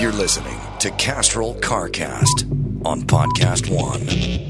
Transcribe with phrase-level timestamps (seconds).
[0.00, 4.47] You're listening to Castrol CarCast on Podcast One.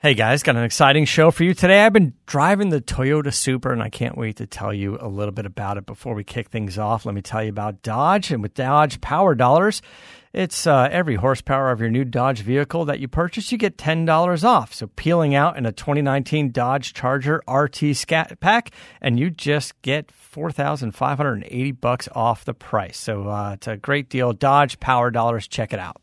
[0.00, 1.84] Hey guys, got an exciting show for you today.
[1.84, 5.32] I've been driving the Toyota Supra and I can't wait to tell you a little
[5.32, 7.04] bit about it before we kick things off.
[7.04, 9.82] Let me tell you about Dodge and with Dodge Power Dollars,
[10.32, 14.44] it's uh, every horsepower of your new Dodge vehicle that you purchase, you get $10
[14.44, 14.72] off.
[14.72, 20.12] So peeling out in a 2019 Dodge Charger RT Scat Pack and you just get
[20.12, 22.98] 4580 bucks off the price.
[22.98, 24.32] So uh, it's a great deal.
[24.32, 25.96] Dodge Power Dollars, check it out.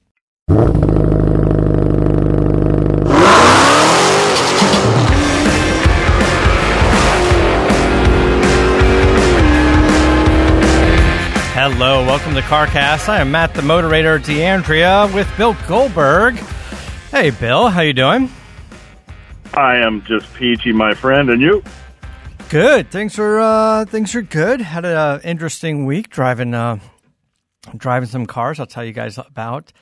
[11.67, 13.09] Hello, welcome to CarCast.
[13.09, 16.35] I am Matt the Moderator D'Andrea with Bill Goldberg.
[17.09, 18.29] Hey, Bill, how you doing?
[19.55, 21.63] I am just peachy, my friend, and you?
[22.49, 22.91] Good.
[22.91, 24.61] Things are uh, things are good.
[24.61, 26.77] Had an uh, interesting week driving uh,
[27.75, 28.59] driving some cars.
[28.59, 29.73] I'll tell you guys about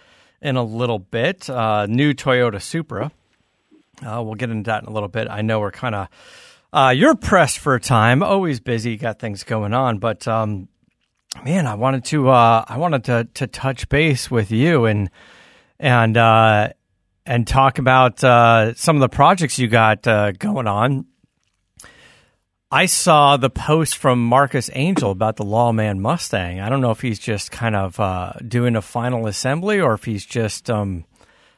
[0.42, 1.50] in a little bit.
[1.50, 3.12] Uh, new Toyota Supra.
[4.02, 5.28] Uh, we'll get into that in a little bit.
[5.30, 6.08] I know we're kind of
[6.72, 8.24] uh, you're pressed for time.
[8.24, 10.70] Always busy, got things going on, but um,
[11.44, 15.10] man, I wanted to uh, I wanted to to touch base with you and
[15.80, 16.70] and uh,
[17.26, 21.06] and talk about uh, some of the projects you got uh, going on.
[22.72, 26.60] I saw the post from Marcus Angel about the Lawman Mustang.
[26.60, 30.06] I don't know if he's just kind of uh, doing a final assembly or if
[30.06, 31.06] he's just um,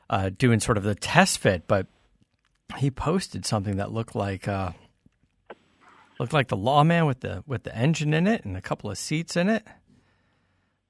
[0.10, 1.88] uh, doing sort of the test fit, but
[2.78, 4.50] he posted something that looked like
[6.20, 8.98] Looked like the Lawman with the with the engine in it and a couple of
[8.98, 9.64] seats in it.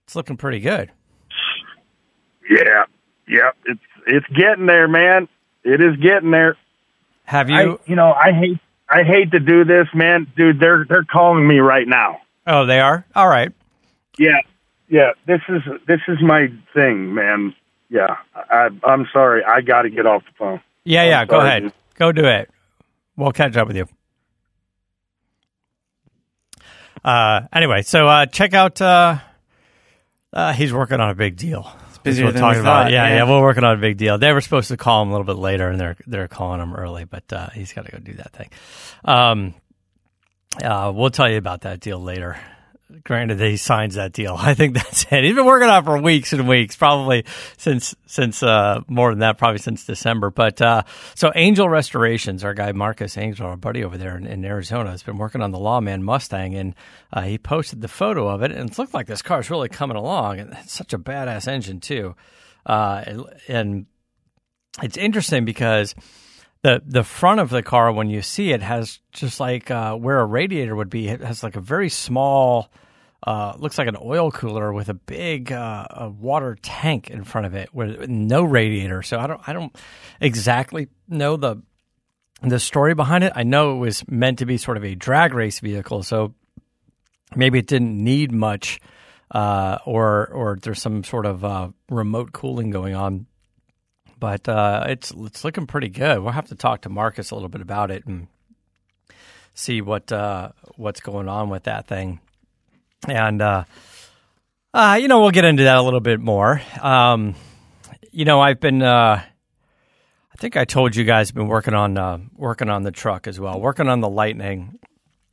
[0.05, 0.91] It's looking pretty good.
[2.49, 2.83] Yeah,
[3.27, 5.27] yeah, it's it's getting there, man.
[5.63, 6.57] It is getting there.
[7.23, 7.55] Have you?
[7.55, 10.59] I, you know, I hate I hate to do this, man, dude.
[10.59, 12.21] They're they're calling me right now.
[12.45, 13.03] Oh, they are.
[13.15, 13.51] All right.
[14.19, 14.37] Yeah,
[14.87, 15.11] yeah.
[15.25, 17.55] This is this is my thing, man.
[17.89, 19.43] Yeah, I, I'm sorry.
[19.43, 20.61] I got to get off the phone.
[20.83, 21.25] Yeah, I'm yeah.
[21.25, 21.63] Go sorry, ahead.
[21.63, 21.73] dude.
[21.95, 22.51] Go do it.
[23.15, 23.87] We'll catch up with you.
[27.05, 28.81] Uh, anyway, so uh, check out.
[28.81, 29.19] Uh,
[30.33, 31.71] uh, he's working on a big deal.
[32.01, 32.91] busier We're than talking we about.
[32.91, 33.15] Yeah, yeah.
[33.17, 34.17] yeah, we're working on a big deal.
[34.17, 36.73] They were supposed to call him a little bit later, and they're they're calling him
[36.73, 38.49] early, but uh, he's got to go do that thing.
[39.05, 39.53] Um,
[40.63, 42.39] uh, we'll tell you about that deal later.
[43.03, 44.35] Granted, that he signs that deal.
[44.39, 45.23] I think that's it.
[45.23, 47.25] He's been working on it for weeks and weeks, probably
[47.57, 50.29] since since uh, more than that, probably since December.
[50.29, 50.83] But uh,
[51.15, 55.03] so Angel Restorations, our guy Marcus Angel, our buddy over there in, in Arizona, has
[55.03, 56.75] been working on the Lawman Mustang, and
[57.11, 59.97] uh, he posted the photo of it, and it looked like this car's really coming
[59.97, 62.15] along, and it's such a badass engine too.
[62.65, 63.85] Uh, and, and
[64.81, 65.95] it's interesting because
[66.61, 70.19] the the front of the car when you see it has just like uh, where
[70.19, 72.71] a radiator would be it has like a very small
[73.25, 77.47] uh, looks like an oil cooler with a big uh, a water tank in front
[77.47, 79.75] of it with no radiator so I don't I don't
[80.21, 81.61] exactly know the
[82.41, 85.33] the story behind it I know it was meant to be sort of a drag
[85.33, 86.33] race vehicle so
[87.35, 88.79] maybe it didn't need much
[89.31, 93.25] uh, or or there's some sort of uh, remote cooling going on
[94.19, 96.19] but uh, it's it's looking pretty good.
[96.19, 98.27] We'll have to talk to Marcus a little bit about it and
[99.53, 102.19] see what uh, what's going on with that thing.
[103.07, 103.63] And uh,
[104.73, 106.61] uh, you know, we'll get into that a little bit more.
[106.81, 107.35] Um,
[108.11, 109.21] you know, I've been uh,
[110.35, 113.27] I think I told you guys I've been working on uh, working on the truck
[113.27, 114.79] as well, working on the Lightning.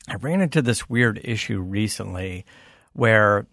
[0.09, 2.45] I ran into this weird issue recently
[2.93, 3.47] where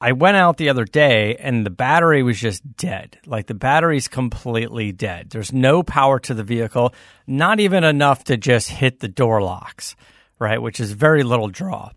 [0.00, 3.18] I went out the other day and the battery was just dead.
[3.24, 5.30] Like the battery's completely dead.
[5.30, 6.94] There's no power to the vehicle,
[7.26, 9.96] not even enough to just hit the door locks,
[10.38, 10.60] right?
[10.60, 11.92] Which is very little draw.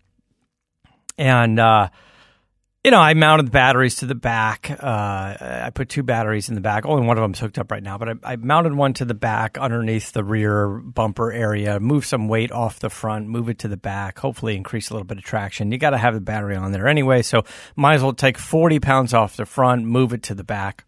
[1.18, 1.88] And, uh,
[2.84, 4.70] you know, I mounted the batteries to the back.
[4.70, 5.36] Uh,
[5.66, 6.86] I put two batteries in the back.
[6.86, 9.14] Only one of them's hooked up right now, but I, I mounted one to the
[9.14, 13.68] back underneath the rear bumper area, move some weight off the front, move it to
[13.68, 15.72] the back, hopefully increase a little bit of traction.
[15.72, 17.44] You got to have the battery on there anyway, so
[17.74, 20.84] might as well take 40 pounds off the front, move it to the back.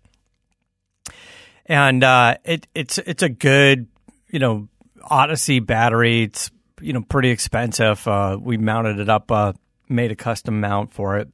[1.67, 3.89] And uh, it, it's it's a good,
[4.29, 4.69] you know,
[5.03, 6.23] Odyssey battery.
[6.23, 6.51] It's
[6.81, 8.07] you know pretty expensive.
[8.09, 9.53] Uh, we mounted it up, uh,
[9.91, 11.29] made a custom mount for it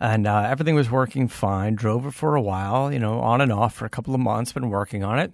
[0.00, 1.74] and uh, everything was working fine.
[1.74, 4.52] Drove it for a while, you know, on and off for a couple of months.
[4.52, 5.32] Been working on it,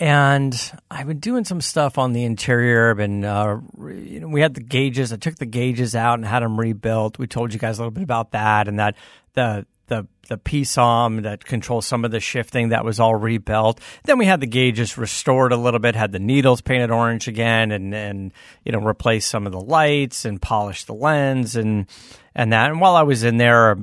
[0.00, 2.94] and I've been doing some stuff on the interior.
[2.94, 5.12] Been, uh, you know, we had the gauges.
[5.12, 7.18] I took the gauges out and had them rebuilt.
[7.18, 8.96] We told you guys a little bit about that, and that
[9.34, 13.80] the the the PSOM that controls some of the shifting that was all rebuilt.
[14.04, 17.72] Then we had the gauges restored a little bit, had the needles painted orange again,
[17.72, 18.32] and and
[18.64, 21.86] you know replaced some of the lights and polished the lens and
[22.34, 22.70] and that.
[22.70, 23.76] And while I was in there,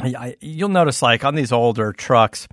[0.00, 2.46] I, you'll notice like on these older trucks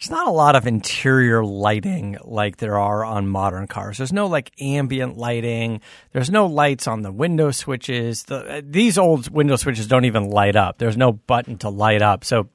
[0.00, 3.98] there's not a lot of interior lighting like there are on modern cars.
[3.98, 5.82] There's no like ambient lighting.
[6.12, 8.22] There's no lights on the window switches.
[8.22, 10.78] The, these old window switches don't even light up.
[10.78, 12.24] There's no button to light up.
[12.24, 12.48] So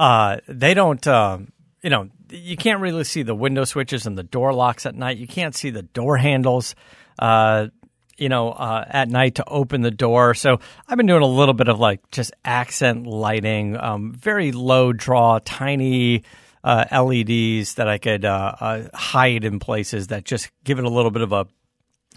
[0.00, 1.38] uh, they don't, uh,
[1.82, 5.18] you know, you can't really see the window switches and the door locks at night.
[5.18, 6.74] You can't see the door handles.
[7.20, 7.68] Uh,
[8.18, 10.34] you know, uh, at night to open the door.
[10.34, 14.92] So I've been doing a little bit of like just accent lighting, um, very low
[14.92, 16.24] draw, tiny
[16.64, 20.90] uh, LEDs that I could uh, uh, hide in places that just give it a
[20.90, 21.46] little bit of a,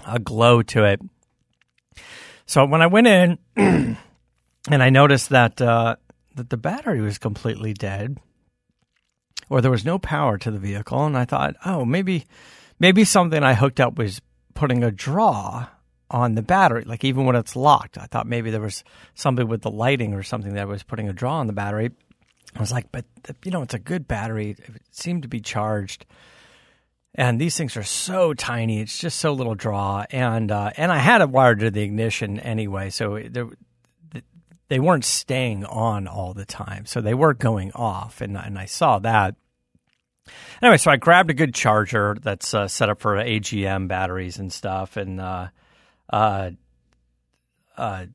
[0.07, 1.01] a glow to it.
[2.45, 3.97] So when I went in and
[4.69, 5.97] I noticed that uh,
[6.35, 8.17] that the battery was completely dead,
[9.49, 12.25] or there was no power to the vehicle, and I thought, oh, maybe
[12.79, 14.21] maybe something I hooked up was
[14.55, 15.67] putting a draw
[16.11, 17.97] on the battery, like even when it's locked.
[17.97, 18.83] I thought maybe there was
[19.15, 21.91] something with the lighting or something that was putting a draw on the battery.
[22.55, 23.05] I was like, but
[23.43, 24.51] you know, it's a good battery.
[24.51, 26.05] It seemed to be charged.
[27.15, 30.05] And these things are so tiny; it's just so little draw.
[30.11, 33.19] And uh, and I had it wired to the ignition anyway, so
[34.67, 38.21] they weren't staying on all the time, so they were going off.
[38.21, 39.35] And and I saw that.
[40.61, 44.53] Anyway, so I grabbed a good charger that's uh, set up for AGM batteries and
[44.53, 45.47] stuff, and uh,
[46.09, 46.51] uh,
[47.77, 48.05] uh,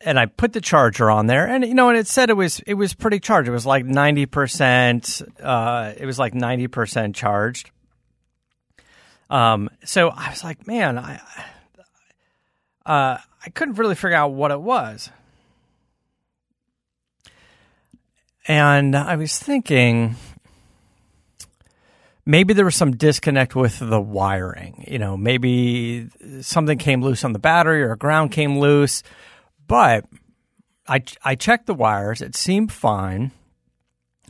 [0.00, 2.60] and I put the charger on there, and you know, and it said it was
[2.60, 3.48] it was pretty charged.
[3.48, 5.22] It was like ninety percent.
[5.42, 7.70] Uh, it was like ninety percent charged.
[9.28, 11.20] Um, so I was like, man, I,
[12.84, 15.10] uh, I couldn't really figure out what it was,
[18.46, 20.14] and I was thinking,
[22.26, 24.84] maybe there was some disconnect with the wiring.
[24.86, 26.08] You know, maybe
[26.40, 29.02] something came loose on the battery or a ground came loose.
[29.66, 30.04] But
[30.86, 33.30] I I checked the wires; it seemed fine.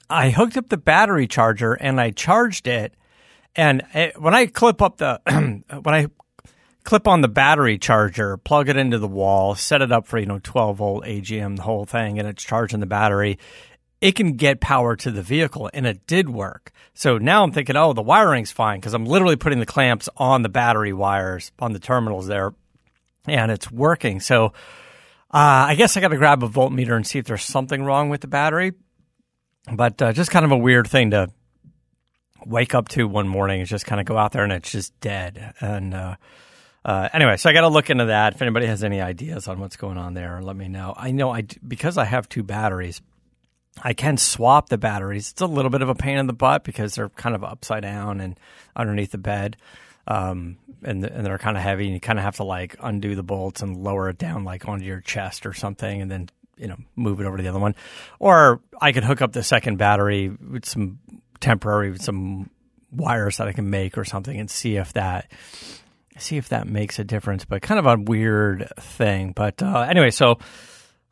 [0.08, 2.94] I hooked up the battery charger and I charged it.
[3.56, 5.20] And it, when I clip up the
[5.82, 6.06] when I
[6.84, 10.26] clip on the battery charger, plug it into the wall, set it up for you
[10.26, 13.38] know 12 volt AGM, the whole thing, and it's charging the battery
[14.00, 16.72] it can get power to the vehicle, and it did work.
[16.94, 20.42] So now I'm thinking, oh, the wiring's fine because I'm literally putting the clamps on
[20.42, 22.54] the battery wires on the terminals there,
[23.26, 24.20] and it's working.
[24.20, 24.46] So
[25.32, 28.08] uh, I guess I got to grab a voltmeter and see if there's something wrong
[28.08, 28.72] with the battery.
[29.72, 31.30] But uh, just kind of a weird thing to
[32.44, 34.98] wake up to one morning is just kind of go out there and it's just
[35.00, 35.54] dead.
[35.60, 36.16] And uh,
[36.84, 38.34] uh, anyway, so I got to look into that.
[38.34, 40.94] If anybody has any ideas on what's going on there, let me know.
[40.96, 43.02] I know I because I have two batteries.
[43.82, 45.30] I can swap the batteries.
[45.32, 47.82] It's a little bit of a pain in the butt because they're kind of upside
[47.82, 48.38] down and
[48.74, 49.56] underneath the bed.
[50.08, 53.16] Um, and, and they're kind of heavy and you kind of have to like undo
[53.16, 56.68] the bolts and lower it down like onto your chest or something and then, you
[56.68, 57.74] know, move it over to the other one.
[58.20, 61.00] Or I could hook up the second battery with some
[61.40, 62.50] temporary, some
[62.92, 65.30] wires that I can make or something and see if that,
[66.18, 69.32] see if that makes a difference, but kind of a weird thing.
[69.32, 70.38] But, uh, anyway, so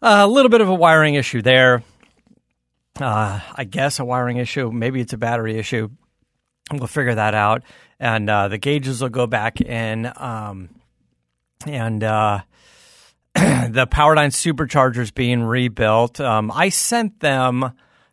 [0.00, 1.82] uh, a little bit of a wiring issue there
[3.00, 4.70] uh, I guess a wiring issue.
[4.70, 5.88] Maybe it's a battery issue.
[6.72, 7.62] We'll figure that out.
[7.98, 10.10] And uh, the gauges will go back in.
[10.16, 10.70] Um,
[11.66, 12.40] and uh,
[13.34, 16.20] the Powerdyne superchargers being rebuilt.
[16.20, 17.72] Um, I sent them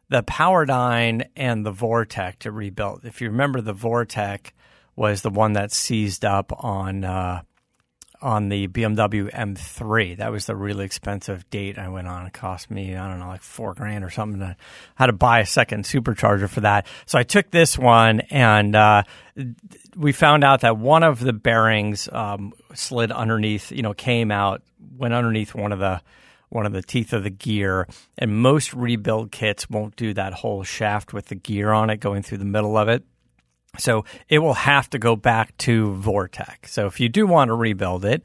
[0.09, 3.05] the Powerdyne and the Vortech to rebuild.
[3.05, 4.51] If you remember, the Vortech
[4.95, 7.41] was the one that seized up on uh,
[8.21, 10.17] on the BMW M3.
[10.17, 12.25] That was the really expensive date I went on.
[12.27, 14.41] It cost me, I don't know, like four grand or something.
[14.41, 14.55] I
[14.95, 16.85] had to buy a second supercharger for that.
[17.05, 19.03] So I took this one and uh,
[19.95, 24.61] we found out that one of the bearings um, slid underneath, you know, came out,
[24.97, 26.01] went underneath one of the
[26.49, 27.87] one of the teeth of the gear.
[28.17, 32.23] And most rebuild kits won't do that whole shaft with the gear on it going
[32.23, 33.03] through the middle of it.
[33.77, 36.67] So it will have to go back to Vortech.
[36.67, 38.23] So if you do want to rebuild it,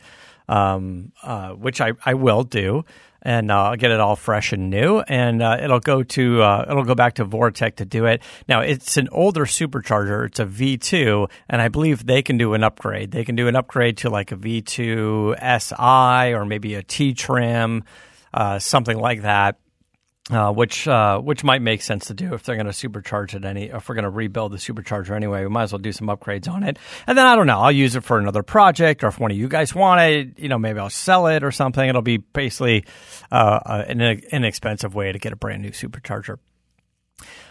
[0.49, 2.85] um, uh, which I, I will do,
[3.23, 6.67] and uh, I'll get it all fresh and new, and uh, it'll go to uh,
[6.69, 8.23] it'll go back to Vortech to do it.
[8.49, 12.62] Now it's an older supercharger; it's a V2, and I believe they can do an
[12.62, 13.11] upgrade.
[13.11, 17.83] They can do an upgrade to like a V2 SI or maybe a T trim,
[18.33, 19.59] uh, something like that.
[20.30, 23.45] Uh, which uh, which might make sense to do if they're going to supercharge it
[23.45, 23.66] any.
[23.66, 26.49] If we're going to rebuild the supercharger anyway, we might as well do some upgrades
[26.49, 26.78] on it.
[27.06, 29.37] And then I don't know, I'll use it for another project, or if one of
[29.37, 31.88] you guys want it, you know, maybe I'll sell it or something.
[31.88, 32.85] It'll be basically
[33.30, 36.38] uh, an inexpensive way to get a brand new supercharger.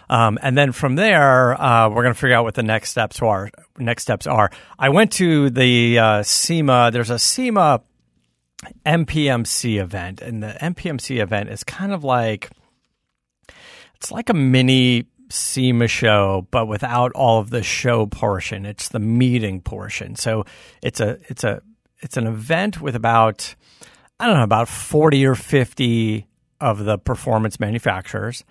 [0.09, 3.21] Um, and then from there, uh, we're going to figure out what the next steps
[3.21, 3.49] are.
[3.77, 4.51] Next steps are.
[4.77, 6.91] I went to the uh, SEMA.
[6.91, 7.81] There's a SEMA
[8.85, 12.49] NPMC event, and the NPMC event is kind of like
[13.95, 18.65] it's like a mini SEMA show, but without all of the show portion.
[18.65, 20.15] It's the meeting portion.
[20.15, 20.45] So
[20.81, 21.61] it's a it's a
[21.99, 23.55] it's an event with about
[24.19, 26.27] I don't know about forty or fifty
[26.61, 28.43] of the performance manufacturers,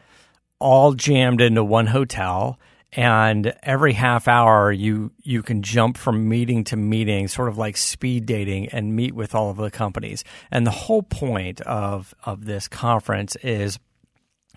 [0.59, 2.59] all jammed into one hotel.
[2.97, 7.77] And every half hour, you you can jump from meeting to meeting, sort of like
[7.77, 10.23] speed dating, and meet with all of the companies.
[10.53, 13.81] And the whole point of of this conference is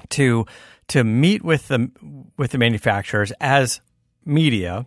[0.10, 0.46] to
[0.90, 1.92] to meet with the
[2.38, 3.82] with the manufacturers as
[4.26, 4.86] media.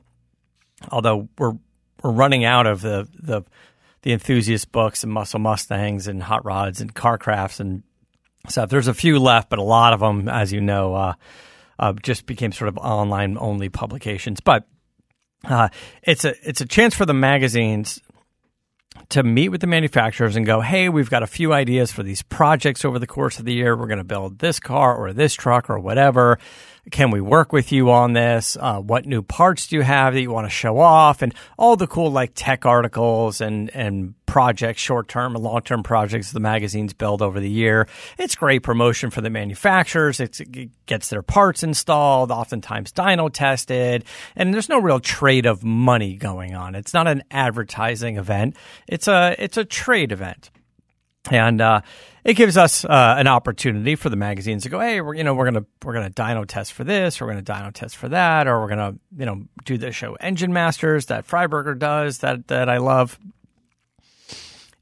[0.90, 1.54] Although we're
[2.02, 3.42] we're running out of the the
[4.02, 7.83] the enthusiast books and muscle mustangs and hot rods and car crafts and
[8.49, 8.71] stuff.
[8.71, 11.14] There's a few left, but a lot of them, as you know, uh,
[11.78, 14.40] uh, just became sort of online only publications.
[14.40, 14.66] But
[15.45, 15.69] uh,
[16.02, 18.00] it's a it's a chance for the magazines
[19.10, 22.22] to meet with the manufacturers and go, hey, we've got a few ideas for these
[22.22, 23.76] projects over the course of the year.
[23.76, 26.38] We're going to build this car or this truck or whatever.
[26.90, 28.56] Can we work with you on this?
[28.58, 31.20] Uh, what new parts do you have that you want to show off?
[31.20, 35.82] And all the cool like tech articles and, and projects, short term and long term
[35.82, 37.87] projects the magazines build over the year.
[38.18, 40.20] It's great promotion for the manufacturers.
[40.20, 45.62] It's, it gets their parts installed, oftentimes dyno tested, and there's no real trade of
[45.62, 46.75] money going on.
[46.75, 48.56] It's not an advertising event.
[48.88, 50.50] It's a, it's a trade event.
[51.30, 51.82] And, uh,
[52.24, 55.34] it gives us uh, an opportunity for the magazines to go, hey, we're you know
[55.34, 58.46] we're gonna we're gonna dyno test for this, or we're gonna dyno test for that,
[58.46, 62.68] or we're gonna you know do the show Engine Masters that Freiburger does that that
[62.68, 63.18] I love,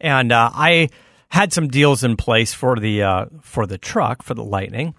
[0.01, 0.89] and uh, I
[1.29, 4.95] had some deals in place for the uh, for the truck for the Lightning.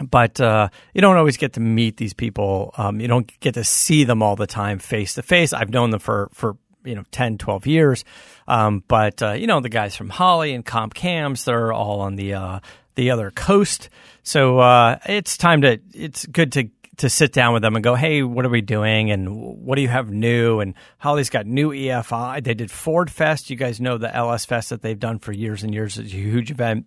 [0.00, 2.72] But uh, you don't always get to meet these people.
[2.76, 5.52] Um, you don't get to see them all the time face to face.
[5.52, 8.04] I've known them for, for you know 10 12 years.
[8.48, 12.16] Um, but uh, you know the guys from Holley and comp cams they're all on
[12.16, 12.60] the uh,
[12.94, 13.88] the other coast.
[14.22, 17.94] So uh, it's time to it's good to to sit down with them and go
[17.94, 19.10] hey what are we doing?
[19.10, 20.60] And what do you have new?
[20.60, 23.50] And Holley's got new efi they did ford fest.
[23.50, 25.98] You guys know the ls fest that they've done for years and years.
[25.98, 26.86] It's a huge event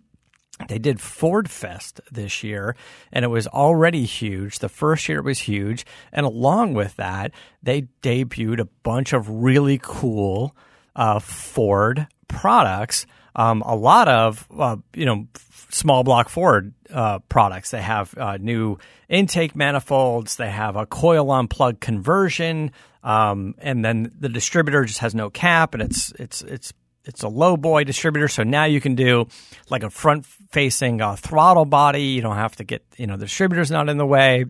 [0.68, 2.76] they did Ford Fest this year,
[3.12, 4.60] and it was already huge.
[4.60, 5.86] The first year was huge.
[6.12, 7.32] And along with that,
[7.62, 10.56] they debuted a bunch of really cool
[10.96, 13.06] uh, Ford products.
[13.36, 15.28] Um, a lot of, uh, you know,
[15.70, 17.72] small block Ford uh, products.
[17.72, 18.78] They have uh, new
[19.10, 20.36] intake manifolds.
[20.36, 22.72] They have a coil on plug conversion.
[23.04, 26.74] Um, and then the distributor just has no cap, and it's it's it's
[27.06, 29.28] it's a low boy distributor, so now you can do
[29.70, 32.04] like a front facing uh, throttle body.
[32.04, 34.46] You don't have to get you know the distributor's not in the way.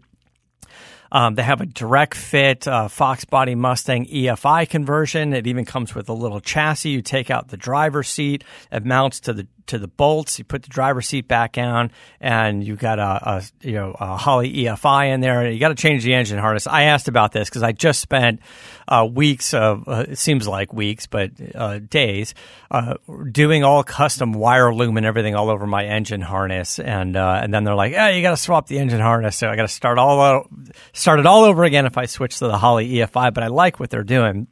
[1.12, 5.34] Um, they have a direct fit uh, Fox Body Mustang EFI conversion.
[5.34, 6.90] It even comes with a little chassis.
[6.90, 10.38] You take out the driver's seat, it mounts to the to the bolts.
[10.40, 14.18] You put the driver's seat back down, and you got a, a you know a
[14.18, 15.50] Holley EFI in there.
[15.50, 16.68] You got to change the engine harness.
[16.68, 18.40] I asked about this because I just spent
[18.88, 22.34] uh, weeks of uh, it seems like weeks, but uh, days
[22.72, 22.96] uh,
[23.32, 27.54] doing all custom wire loom and everything all over my engine harness, and uh, and
[27.54, 29.68] then they're like, yeah, you got to swap the engine harness, so I got to
[29.68, 30.48] start all
[30.94, 33.34] start it all over again if I switch to the Holley EFI.
[33.34, 34.48] But I like what they're doing.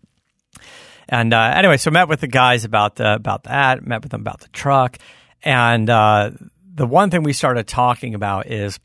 [1.12, 3.86] And uh, anyway, so met with the guys about the, about that.
[3.86, 4.98] Met with them about the truck,
[5.44, 6.32] and uh,
[6.74, 8.80] the one thing we started talking about is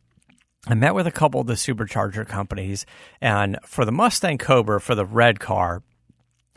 [0.66, 2.84] I met with a couple of the supercharger companies,
[3.20, 5.84] and for the Mustang Cobra for the red car,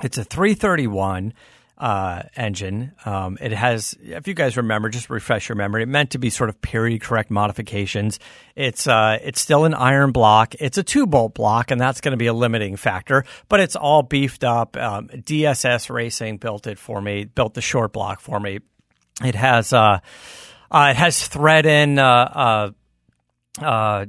[0.02, 1.34] it's a 331
[1.80, 2.92] uh, engine.
[3.06, 6.30] Um, it has, if you guys remember, just refresh your memory, it meant to be
[6.30, 8.20] sort of period correct modifications.
[8.56, 10.56] It's uh, it's still an iron block.
[10.60, 13.24] It's a two bolt block, and that's going to be a limiting factor.
[13.48, 14.76] But it's all beefed up.
[14.76, 18.60] Um, DSS Racing built it for me, built the short block for me.
[19.24, 20.00] It has uh,
[20.72, 22.72] uh it has thread in uh,
[23.62, 24.06] uh,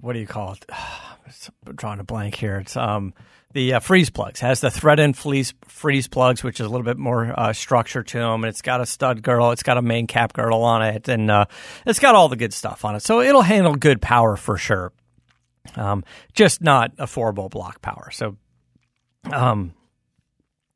[0.00, 0.64] what do you call it?
[1.66, 2.58] I'm drawing a blank here.
[2.58, 3.14] It's um
[3.56, 6.84] the uh, freeze plugs has the thread in freeze freeze plugs, which is a little
[6.84, 9.82] bit more uh, structure to them, and it's got a stud girdle, it's got a
[9.82, 11.46] main cap girdle on it, and uh,
[11.86, 13.02] it's got all the good stuff on it.
[13.02, 14.92] So it'll handle good power for sure.
[15.74, 18.10] Um, just not a four bolt block power.
[18.12, 18.36] So,
[19.32, 19.72] um,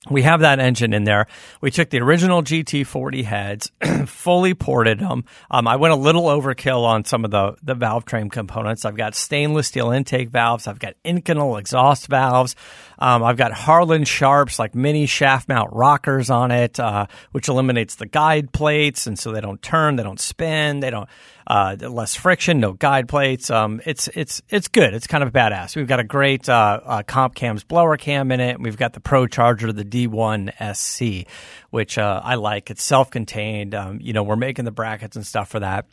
[0.08, 1.26] we have that engine in there.
[1.60, 3.70] We took the original GT40 heads,
[4.06, 5.24] fully ported them.
[5.50, 8.86] Um, I went a little overkill on some of the, the valve train components.
[8.86, 10.66] I've got stainless steel intake valves.
[10.66, 12.56] I've got Inconel exhaust valves.
[12.98, 17.96] Um, I've got Harland Sharps, like mini shaft mount rockers on it, uh, which eliminates
[17.96, 19.06] the guide plates.
[19.06, 21.10] And so they don't turn, they don't spin, they don't,
[21.50, 23.50] uh, less friction, no guide plates.
[23.50, 24.94] Um, it's, it's, it's good.
[24.94, 25.74] It's kind of badass.
[25.74, 28.60] We've got a great, uh, uh comp cams blower cam in it.
[28.60, 31.28] We've got the Pro Charger, the D1 SC,
[31.70, 32.70] which, uh, I like.
[32.70, 33.74] It's self contained.
[33.74, 35.86] Um, you know, we're making the brackets and stuff for that.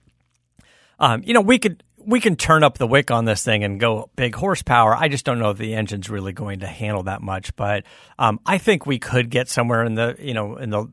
[1.00, 3.80] Um, you know, we could, we can turn up the wick on this thing and
[3.80, 4.96] go big horsepower.
[4.96, 7.56] I just don't know if the engine's really going to handle that much.
[7.56, 7.84] But
[8.20, 10.88] um, I think we could get somewhere in the you know in the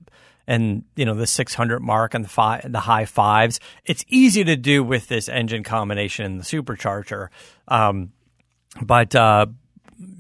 [0.47, 3.61] and you know the 600 mark and the five, the high fives.
[3.85, 7.29] It's easy to do with this engine combination and the supercharger.
[7.69, 8.13] Um,
[8.83, 9.47] but uh,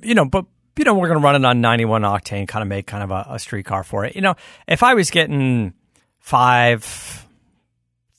[0.02, 2.68] you know, but you know, we're going to run it on 91 octane, kind of
[2.68, 4.16] make kind of a, a street car for it.
[4.16, 4.34] You know,
[4.66, 5.72] if I was getting
[6.18, 7.24] five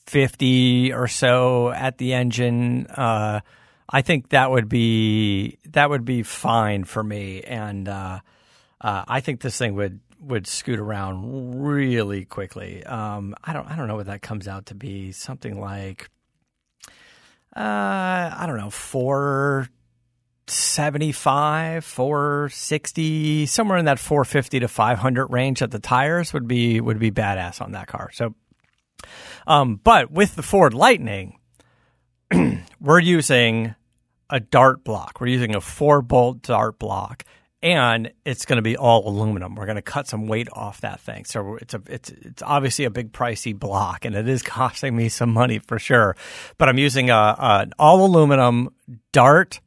[0.06, 2.88] fifty or so at the engine.
[2.88, 3.42] Uh,
[3.90, 8.20] I think that would be that would be fine for me, and uh,
[8.82, 12.84] uh, I think this thing would would scoot around really quickly.
[12.84, 15.12] Um, I don't I don't know what that comes out to be.
[15.12, 16.10] Something like
[17.56, 19.70] uh, I don't know four.
[20.48, 27.00] 75 460 somewhere in that 450 to 500 range at the tires would be would
[27.00, 28.36] be badass on that car so
[29.48, 31.40] um, but with the Ford Lightning,
[32.82, 33.76] we're using
[34.30, 35.20] a dart block.
[35.20, 37.24] We're using a four bolt dart block,
[37.66, 39.56] and it's going to be all aluminum.
[39.56, 41.26] We're going to cut some weight off that thing.
[41.26, 45.10] So it's a it's it's obviously a big pricey block, and it is costing me
[45.10, 46.16] some money for sure.
[46.60, 48.70] But I'm using a an all aluminum
[49.12, 49.62] dart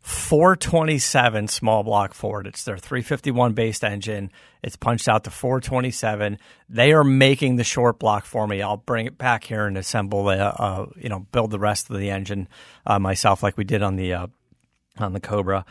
[0.00, 2.46] 427 small block Ford.
[2.46, 4.30] It's their 351 based engine.
[4.62, 6.38] It's punched out to 427.
[6.68, 8.60] They are making the short block for me.
[8.60, 11.96] I'll bring it back here and assemble, the, uh, you know, build the rest of
[11.96, 12.46] the engine
[12.86, 14.26] uh, myself, like we did on the uh,
[14.98, 15.64] on the Cobra.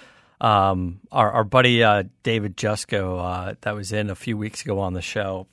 [0.43, 4.79] Um, our, our buddy uh, David Jusko, uh, that was in a few weeks ago
[4.79, 5.47] on the show,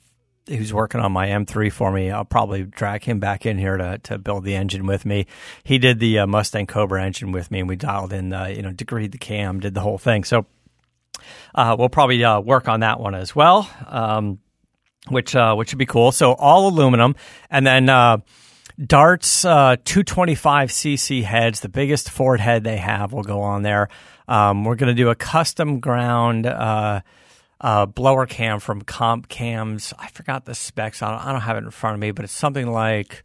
[0.49, 2.11] who's working on my M3 for me.
[2.11, 5.27] I'll probably drag him back in here to, to build the engine with me.
[5.63, 8.61] He did the uh, Mustang Cobra engine with me, and we dialed in, uh, you
[8.61, 10.25] know, degreed the cam, did the whole thing.
[10.25, 10.45] So
[11.55, 14.39] uh, we'll probably uh, work on that one as well, um,
[15.07, 16.11] which uh, which would be cool.
[16.11, 17.15] So all aluminum,
[17.49, 18.21] and then.
[18.83, 23.89] Darts 225cc heads, the biggest Ford head they have, will go on there.
[24.31, 27.01] Um, we're going to do a custom ground uh,
[27.87, 29.93] blower cam from Comp Cams.
[29.99, 31.01] I forgot the specs.
[31.01, 33.23] I don't, I don't have it in front of me, but it's something like,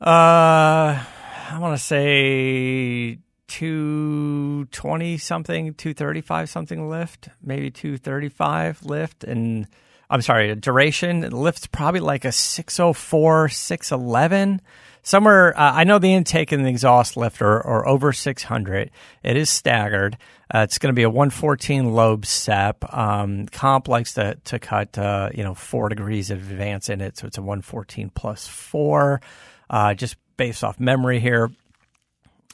[0.00, 9.24] uh, I want to say 220 something, 235 something lift, maybe 235 lift.
[9.24, 9.66] And
[10.10, 11.30] I'm sorry, duration.
[11.30, 14.60] lift's probably like a 604, 611
[15.02, 18.90] somewhere uh, I know the intake and the exhaust lift are, are over 600.
[19.22, 20.16] It is staggered.
[20.52, 22.92] Uh, it's going to be a 114 lobe SEP.
[22.92, 27.16] Um, comp likes to to cut uh, you know four degrees of advance in it,
[27.16, 29.20] so it's a 114 plus four.
[29.68, 31.50] Uh, just based off memory here,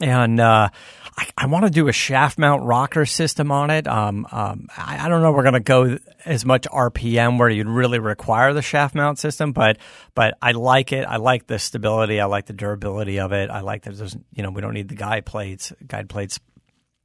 [0.00, 0.68] and uh,
[1.16, 3.86] I, I want to do a shaft mount rocker system on it.
[3.86, 5.32] Um, um, I, I, don't know.
[5.32, 9.52] We're going to go as much RPM where you'd really require the shaft mount system,
[9.52, 9.78] but
[10.14, 11.04] but I like it.
[11.04, 12.20] I like the stability.
[12.20, 13.50] I like the durability of it.
[13.50, 16.38] I like that there's you know we don't need the guide plates, guide plates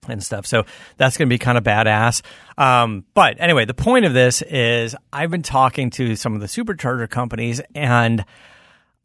[0.07, 0.45] and stuff.
[0.45, 0.65] So
[0.97, 2.23] that's going to be kind of badass.
[2.57, 6.47] Um, but anyway, the point of this is I've been talking to some of the
[6.47, 8.25] supercharger companies and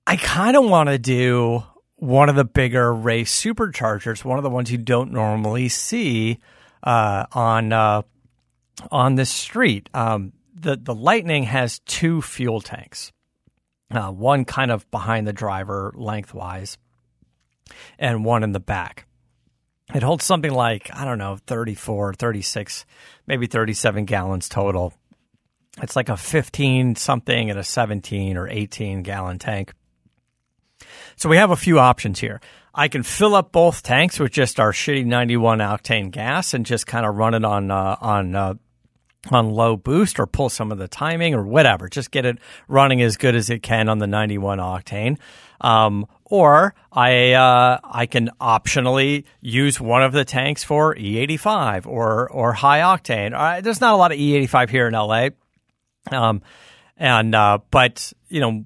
[0.06, 1.64] I kind of want to do
[1.96, 6.38] one of the bigger race superchargers, one of the ones you don't normally see
[6.82, 8.02] uh, on uh,
[8.90, 9.88] on the street.
[9.94, 13.12] Um, the the Lightning has two fuel tanks,
[13.90, 16.78] uh, one kind of behind the driver lengthwise,
[17.98, 19.06] and one in the back.
[19.94, 22.84] It holds something like I don't know, 34, 36,
[23.26, 24.92] maybe 37 gallons total.
[25.82, 29.74] It's like a 15 something and a 17 or 18 gallon tank.
[31.16, 32.40] So we have a few options here.
[32.74, 36.86] I can fill up both tanks with just our shitty 91 octane gas and just
[36.86, 38.54] kind of run it on uh, on uh,
[39.30, 41.88] on low boost or pull some of the timing or whatever.
[41.88, 45.18] Just get it running as good as it can on the 91 octane.
[45.60, 52.30] Um, or I uh, I can optionally use one of the tanks for E85 or
[52.30, 53.32] or high octane.
[53.32, 55.28] Uh, there's not a lot of E85 here in LA,
[56.12, 56.42] um,
[56.98, 58.64] and uh, but you know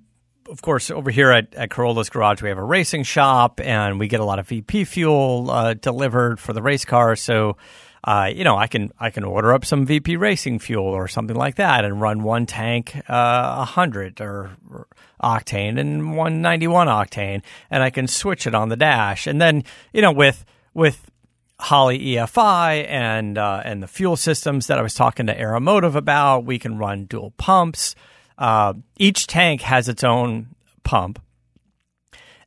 [0.50, 4.08] of course, over here at, at Carolla's Garage, we have a racing shop and we
[4.08, 7.16] get a lot of VP fuel uh, delivered for the race car.
[7.16, 7.56] So
[8.02, 11.36] uh, you know, I can I can order up some VP Racing fuel or something
[11.36, 14.86] like that and run one tank uh, 100 or, or
[15.22, 19.26] octane and 191 octane, and I can switch it on the dash.
[19.26, 21.10] And then you know with with
[21.58, 26.46] Holley EFI and uh, and the fuel systems that I was talking to Aeromotive about,
[26.46, 27.94] we can run dual pumps.
[28.40, 30.48] Uh, each tank has its own
[30.82, 31.22] pump,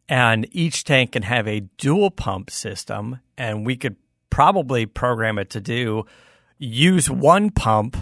[0.10, 3.96] and each tank can have a dual pump system, and we could
[4.30, 6.06] probably program it to do
[6.58, 7.98] use one pump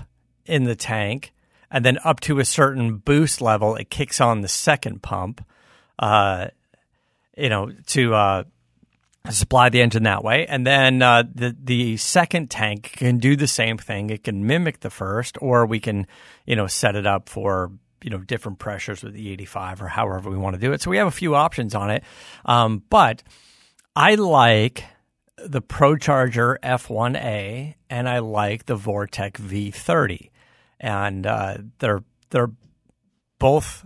[0.45, 1.33] in the tank,
[1.69, 5.45] and then up to a certain boost level, it kicks on the second pump.
[5.99, 6.47] Uh,
[7.37, 8.43] you know, to uh,
[9.29, 13.47] supply the engine that way, and then uh, the the second tank can do the
[13.47, 14.09] same thing.
[14.09, 16.07] It can mimic the first, or we can,
[16.45, 17.71] you know, set it up for
[18.03, 20.81] you know different pressures with the 85 or however we want to do it.
[20.81, 22.03] So we have a few options on it,
[22.45, 23.23] um, but
[23.95, 24.85] I like
[25.37, 30.29] the ProCharger F1A and I like the Vortech V30,
[30.79, 32.51] and uh, they're they're
[33.37, 33.85] both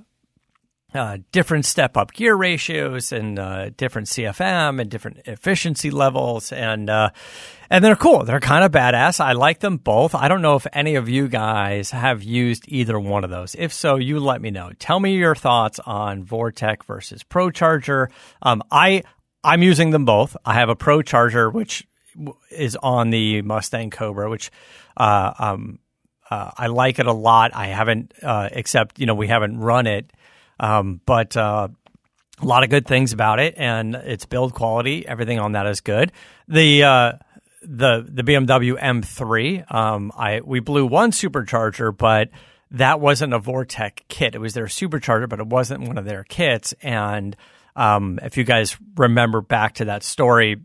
[0.96, 6.90] uh, different step up gear ratios and uh, different CFM and different efficiency levels and
[6.90, 7.10] uh,
[7.70, 8.24] and they're cool.
[8.24, 9.20] They're kind of badass.
[9.20, 10.14] I like them both.
[10.16, 13.56] I don't know if any of you guys have used either one of those.
[13.56, 14.72] If so, you let me know.
[14.78, 18.10] Tell me your thoughts on Vortech versus ProCharger.
[18.42, 19.04] Um, I
[19.44, 20.38] I'm using them both.
[20.46, 21.88] I have a ProCharger which
[22.50, 24.52] is on the Mustang Cobra, which
[24.98, 25.80] uh, um,
[26.30, 27.52] uh, I like it a lot.
[27.54, 30.12] I haven't, uh, except you know, we haven't run it
[30.60, 31.68] um, but uh,
[32.42, 35.82] a lot of good things about it, and its build quality, everything on that is
[35.82, 36.12] good.
[36.48, 37.12] The uh,
[37.62, 42.30] the the BMW M3, um, I we blew one supercharger, but
[42.72, 44.36] that wasn't a Vortech kit.
[44.36, 46.74] It was their supercharger, but it wasn't one of their kits.
[46.82, 47.36] And
[47.76, 50.58] um, if you guys remember back to that story,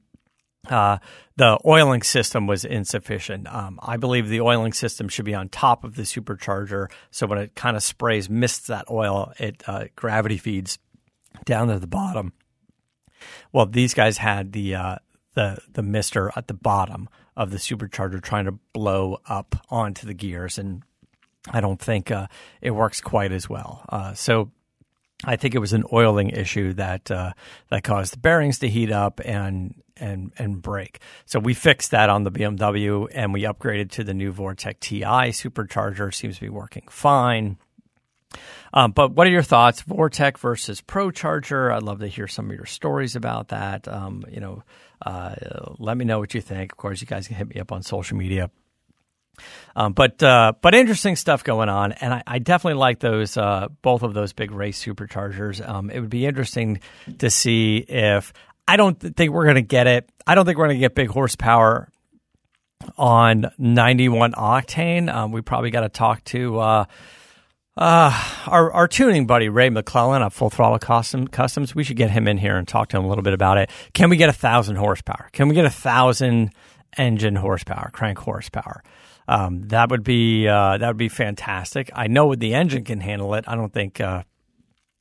[0.68, 0.98] uh,
[1.36, 3.46] the oiling system was insufficient.
[3.52, 7.38] Um, I believe the oiling system should be on top of the supercharger, so when
[7.38, 10.78] it kind of sprays, mists that oil, it uh, gravity feeds
[11.44, 12.32] down to the bottom.
[13.52, 14.96] Well, these guys had the uh,
[15.34, 20.14] the the mister at the bottom of the supercharger trying to blow up onto the
[20.14, 20.82] gears, and
[21.50, 22.26] I don't think uh,
[22.60, 23.84] it works quite as well.
[23.88, 24.50] Uh, so
[25.24, 27.32] I think it was an oiling issue that uh,
[27.70, 31.00] that caused the bearings to heat up and and and break.
[31.26, 35.30] So we fixed that on the BMW and we upgraded to the new Vortech TI
[35.32, 36.12] supercharger.
[36.12, 37.58] Seems to be working fine.
[38.72, 41.74] Um, but what are your thoughts, Vortech versus ProCharger?
[41.74, 43.88] I'd love to hear some of your stories about that.
[43.88, 44.62] Um, you know,
[45.04, 45.34] uh,
[45.78, 46.72] let me know what you think.
[46.72, 48.50] Of course, you guys can hit me up on social media.
[49.74, 53.68] Um, but uh, but interesting stuff going on, and I, I definitely like those uh,
[53.80, 55.66] both of those big race superchargers.
[55.66, 56.80] Um, it would be interesting
[57.18, 58.32] to see if
[58.70, 60.08] I don't think we're going to get it.
[60.28, 61.90] I don't think we're going to get big horsepower
[62.96, 65.12] on 91 octane.
[65.12, 66.84] Um, we probably got to talk to uh,
[67.76, 71.74] uh, our our tuning buddy Ray McClellan of Full Throttle Custom Customs.
[71.74, 73.70] We should get him in here and talk to him a little bit about it.
[73.92, 75.30] Can we get a thousand horsepower?
[75.32, 76.52] Can we get a thousand
[76.96, 78.84] engine horsepower, crank horsepower?
[79.26, 81.90] Um, that would be uh, that would be fantastic.
[81.92, 83.46] I know the engine can handle it.
[83.48, 84.00] I don't think.
[84.00, 84.22] Uh,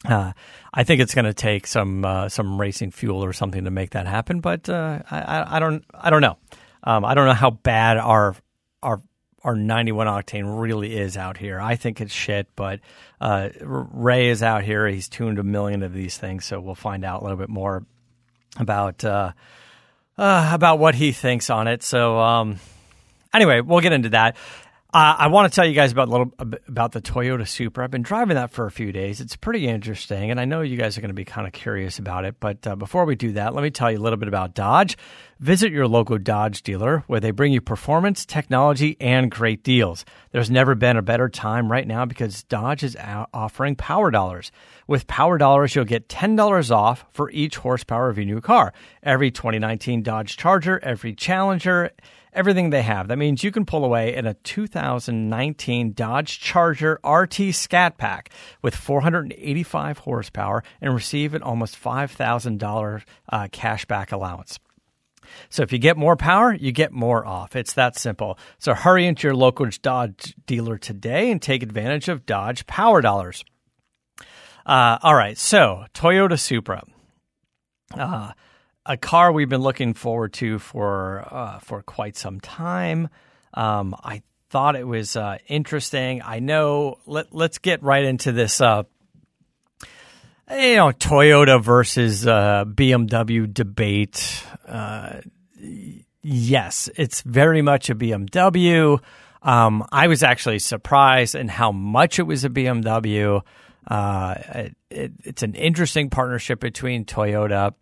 [0.06, 0.32] uh,
[0.74, 3.92] I think it's going to take some uh, some racing fuel or something to make
[3.92, 6.38] that happen, but uh, I, I, don't I don't know.
[6.84, 8.36] Um, I don't know how bad our
[8.84, 9.02] our
[9.44, 11.60] our 91 octane really is out here.
[11.60, 12.82] I think it's shit, but
[13.22, 14.88] uh, Ray is out here.
[14.88, 17.86] He's tuned a million of these things, so we'll find out a little bit more
[18.58, 19.04] about
[20.18, 21.84] about what he thinks on it.
[21.84, 22.20] So.
[22.20, 22.60] Um,
[23.34, 24.36] Anyway, we'll get into that.
[24.92, 26.34] Uh, I want to tell you guys about little
[26.68, 27.84] about the Toyota Supra.
[27.84, 29.22] I've been driving that for a few days.
[29.22, 32.00] It's pretty interesting, and I know you guys are going to be kind of curious
[32.00, 32.38] about it.
[32.40, 34.98] But uh, before we do that, let me tell you a little bit about Dodge.
[35.40, 40.06] Visit your local Dodge dealer where they bring you performance, technology, and great deals.
[40.32, 42.98] There's never been a better time right now because Dodge is
[43.32, 44.52] offering power dollars.
[44.88, 48.74] With power dollars, you'll get $10 off for each horsepower of your new car.
[49.04, 51.92] Every 2019 Dodge Charger, every Challenger,
[52.34, 53.08] everything they have.
[53.08, 58.30] That means you can pull away in a 2019 Dodge Charger RT Scat Pack
[58.62, 64.60] with 485 horsepower and receive an almost $5,000 uh, cashback allowance.
[65.50, 67.56] So if you get more power, you get more off.
[67.56, 68.38] It's that simple.
[68.58, 73.44] So hurry into your local Dodge dealer today and take advantage of Dodge Power Dollars.
[74.66, 76.84] Uh, all right, so Toyota Supra.
[77.94, 78.34] Uh,
[78.90, 83.08] a car we've been looking forward to for uh, for quite some time.
[83.54, 86.24] Um, I thought it was uh, interesting.
[86.24, 86.98] I know.
[87.06, 88.60] Let, us get right into this.
[88.60, 88.84] Uh,
[90.52, 94.44] you know, Toyota versus uh, BMW debate.
[94.68, 95.22] Uh,
[96.24, 99.00] yes, it's very much a BMW.
[99.44, 103.42] Um, I was actually surprised in how much it was a BMW.
[103.86, 107.76] Uh, it, it, it's an interesting partnership between Toyota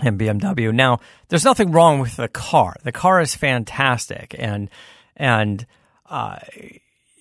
[0.00, 0.72] and BMW.
[0.72, 2.76] Now, there's nothing wrong with the car.
[2.82, 4.70] The car is fantastic, and
[5.16, 5.66] and
[6.06, 6.38] uh,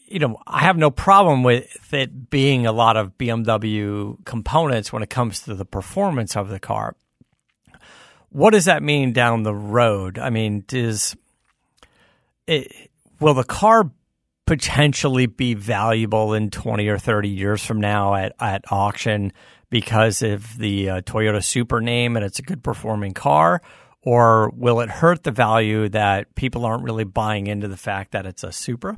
[0.07, 5.03] you know I have no problem with it being a lot of BMW components when
[5.03, 6.95] it comes to the performance of the car.
[8.29, 10.19] What does that mean down the road?
[10.19, 11.15] I mean, does
[12.47, 13.91] it will the car
[14.45, 19.31] potentially be valuable in 20 or 30 years from now at, at auction
[19.69, 23.61] because of the uh, Toyota Supra name and it's a good performing car?
[24.01, 28.25] Or will it hurt the value that people aren't really buying into the fact that
[28.25, 28.97] it's a Supra?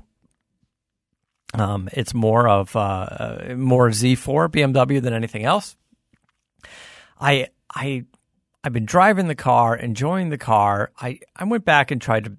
[1.53, 5.75] Um, it's more of uh, uh more Z4 BMW than anything else.
[7.19, 8.05] I I
[8.63, 10.91] I've been driving the car, enjoying the car.
[10.99, 12.37] I, I went back and tried to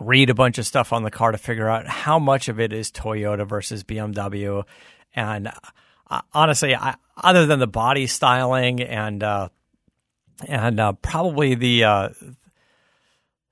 [0.00, 2.72] read a bunch of stuff on the car to figure out how much of it
[2.72, 4.64] is Toyota versus BMW.
[5.14, 5.52] And
[6.32, 9.48] honestly, I, other than the body styling and uh,
[10.46, 12.08] and uh, probably the uh,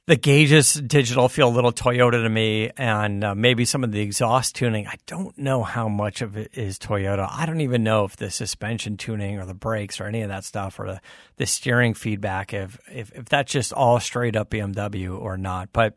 [0.06, 4.00] the gauges digital feel a little Toyota to me, and uh, maybe some of the
[4.00, 4.86] exhaust tuning.
[4.86, 7.26] I don't know how much of it is Toyota.
[7.30, 10.44] I don't even know if the suspension tuning or the brakes or any of that
[10.44, 11.00] stuff or the,
[11.36, 15.70] the steering feedback, if, if, if that's just all straight up BMW or not.
[15.72, 15.96] But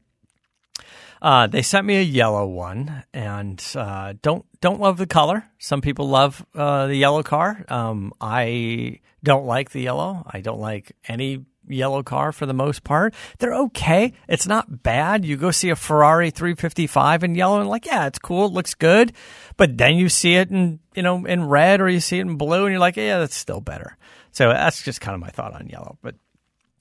[1.21, 5.43] uh, they sent me a yellow one, and uh, don't don't love the color.
[5.59, 7.65] Some people love uh, the yellow car.
[7.69, 10.23] Um, I don't like the yellow.
[10.27, 13.13] I don't like any yellow car for the most part.
[13.39, 14.13] They're okay.
[14.27, 15.25] It's not bad.
[15.25, 18.47] You go see a Ferrari 355 in yellow and like, yeah, it's cool.
[18.47, 19.13] It looks good.
[19.57, 22.37] But then you see it in, you know, in red or you see it in
[22.37, 23.97] blue and you're like, yeah, that's still better.
[24.31, 25.97] So that's just kind of my thought on yellow.
[26.01, 26.15] But,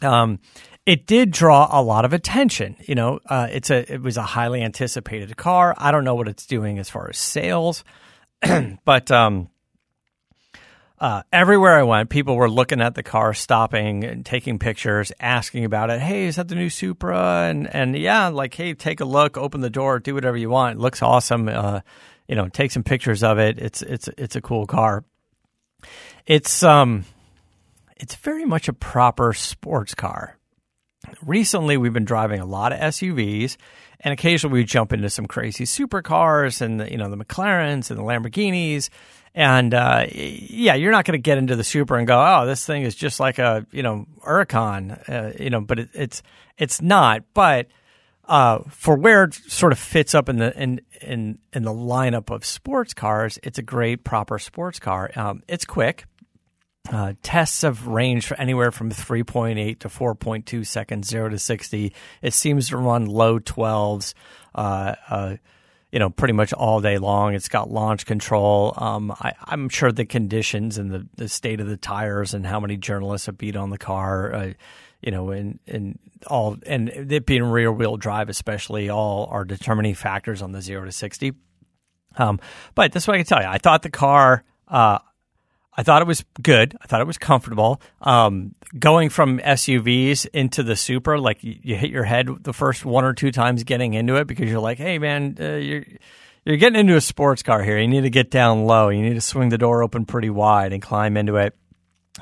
[0.02, 0.38] um,
[0.84, 2.76] it did draw a lot of attention.
[2.86, 5.74] You know, uh, it's a, it was a highly anticipated car.
[5.76, 7.84] I don't know what it's doing as far as sales,
[8.84, 9.48] but, um,
[10.98, 15.66] uh, everywhere I went, people were looking at the car, stopping and taking pictures, asking
[15.66, 16.00] about it.
[16.00, 17.48] Hey, is that the new Supra?
[17.50, 20.78] And and yeah, like hey, take a look, open the door, do whatever you want.
[20.78, 21.48] It looks awesome.
[21.48, 21.80] Uh,
[22.28, 23.58] you know, take some pictures of it.
[23.58, 25.04] It's it's it's a cool car.
[26.26, 27.04] It's um,
[27.96, 30.38] it's very much a proper sports car.
[31.22, 33.56] Recently, we've been driving a lot of SUVs,
[34.00, 37.98] and occasionally we jump into some crazy supercars and the, you know the McLarens and
[37.98, 38.90] the Lamborghinis
[39.36, 42.64] and uh, yeah, you're not going to get into the Supra and go, oh, this
[42.64, 46.22] thing is just like a you know Huracan, uh, you know, but it, it's
[46.56, 47.22] it's not.
[47.34, 47.66] But
[48.24, 52.34] uh, for where it sort of fits up in the in in in the lineup
[52.34, 55.10] of sports cars, it's a great proper sports car.
[55.14, 56.06] Um, it's quick.
[56.92, 61.92] Uh, tests have ranged anywhere from 3.8 to 4.2 seconds, 0 to 60.
[62.22, 64.14] It seems to run low 12s.
[64.54, 65.36] Uh, uh,
[65.92, 67.34] you know, pretty much all day long.
[67.34, 68.74] It's got launch control.
[68.76, 72.60] Um, I, am sure the conditions and the, the state of the tires and how
[72.60, 74.52] many journalists have beat on the car, uh,
[75.00, 79.94] you know, and, and all, and it being rear wheel drive, especially, all are determining
[79.94, 81.32] factors on the zero to 60.
[82.18, 82.40] Um,
[82.74, 83.48] but that's what I can tell you.
[83.48, 84.98] I thought the car, uh,
[85.76, 86.76] I thought it was good.
[86.80, 87.80] I thought it was comfortable.
[88.00, 92.84] Um, going from SUVs into the Supra, like you, you, hit your head the first
[92.84, 95.84] one or two times getting into it because you're like, hey man, uh, you're
[96.46, 97.78] you're getting into a sports car here.
[97.78, 98.88] You need to get down low.
[98.88, 101.54] You need to swing the door open pretty wide and climb into it.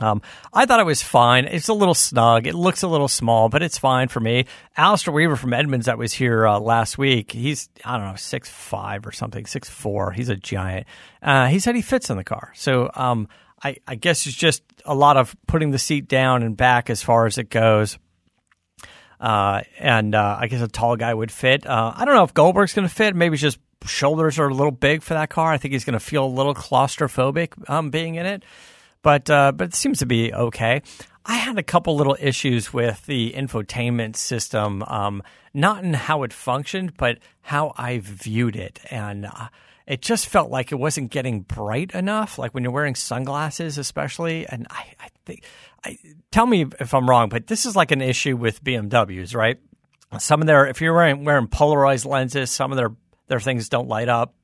[0.00, 1.44] Um, I thought it was fine.
[1.44, 2.46] It's a little snug.
[2.46, 4.46] It looks a little small, but it's fine for me.
[4.76, 7.32] Alistair Weaver from Edmunds that was here uh, last week.
[7.32, 10.10] He's I don't know six five or something, six four.
[10.10, 10.86] He's a giant.
[11.22, 12.52] Uh, he said he fits in the car.
[12.56, 13.28] So um,
[13.62, 17.02] I, I guess it's just a lot of putting the seat down and back as
[17.02, 17.98] far as it goes.
[19.20, 21.66] Uh, and uh, I guess a tall guy would fit.
[21.66, 23.14] Uh, I don't know if Goldberg's going to fit.
[23.14, 25.52] Maybe just shoulders are a little big for that car.
[25.52, 28.44] I think he's going to feel a little claustrophobic um, being in it.
[29.04, 30.82] But uh, but it seems to be okay.
[31.26, 36.32] I had a couple little issues with the infotainment system, um, not in how it
[36.32, 38.80] functioned, but how I viewed it.
[38.90, 39.48] And uh,
[39.86, 42.38] it just felt like it wasn't getting bright enough.
[42.38, 44.46] Like when you're wearing sunglasses, especially.
[44.46, 45.44] And I, I think,
[45.84, 45.98] I,
[46.30, 49.58] tell me if I'm wrong, but this is like an issue with BMWs, right?
[50.18, 52.90] Some of their, if you're wearing, wearing polarized lenses, some of their
[53.28, 54.34] their things don't light up.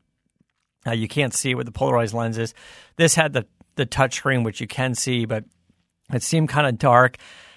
[0.86, 2.54] Uh, you can't see it with the polarized lenses.
[2.96, 3.46] This had the
[3.80, 5.44] the touchscreen, which you can see, but
[6.12, 7.16] it seemed kind of dark.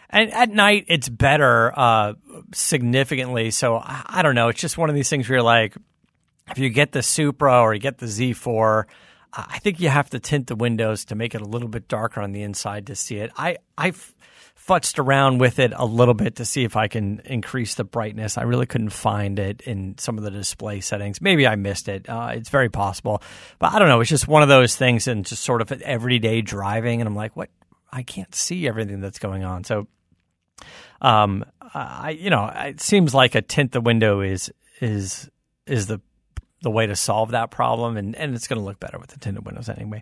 [0.09, 2.13] And at night, it's better uh,
[2.53, 3.51] significantly.
[3.51, 4.47] So I, I don't know.
[4.49, 5.75] It's just one of these things where you're like,
[6.49, 8.85] if you get the Supra or you get the Z4,
[9.33, 12.21] I think you have to tint the windows to make it a little bit darker
[12.21, 13.31] on the inside to see it.
[13.35, 13.93] I I
[14.67, 18.37] futzed around with it a little bit to see if I can increase the brightness.
[18.37, 21.21] I really couldn't find it in some of the display settings.
[21.21, 22.07] Maybe I missed it.
[22.07, 23.21] Uh, it's very possible,
[23.59, 23.99] but I don't know.
[23.99, 27.35] It's just one of those things, and just sort of everyday driving, and I'm like,
[27.35, 27.49] what?
[27.91, 29.63] I can't see everything that's going on.
[29.65, 29.87] So,
[31.01, 35.29] um, I you know, it seems like a tint the window is is
[35.67, 36.01] is the
[36.63, 39.19] the way to solve that problem, and, and it's going to look better with the
[39.19, 40.01] tinted windows anyway.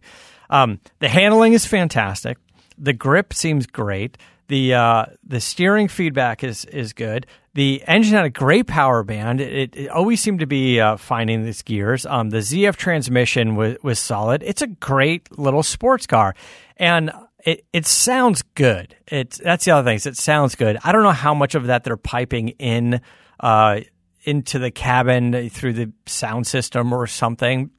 [0.49, 2.37] Um, the handling is fantastic.
[2.77, 4.17] The grip seems great.
[4.51, 7.25] The uh, the steering feedback is is good.
[7.53, 9.39] The engine had a great power band.
[9.39, 12.05] It, it always seemed to be uh, finding its gears.
[12.05, 14.43] Um, the ZF transmission was, was solid.
[14.43, 16.35] It's a great little sports car,
[16.75, 17.13] and
[17.45, 18.93] it, it sounds good.
[19.07, 19.95] It's that's the other thing.
[19.95, 20.77] Is it sounds good.
[20.83, 22.99] I don't know how much of that they're piping in
[23.39, 23.79] uh,
[24.25, 27.71] into the cabin through the sound system or something.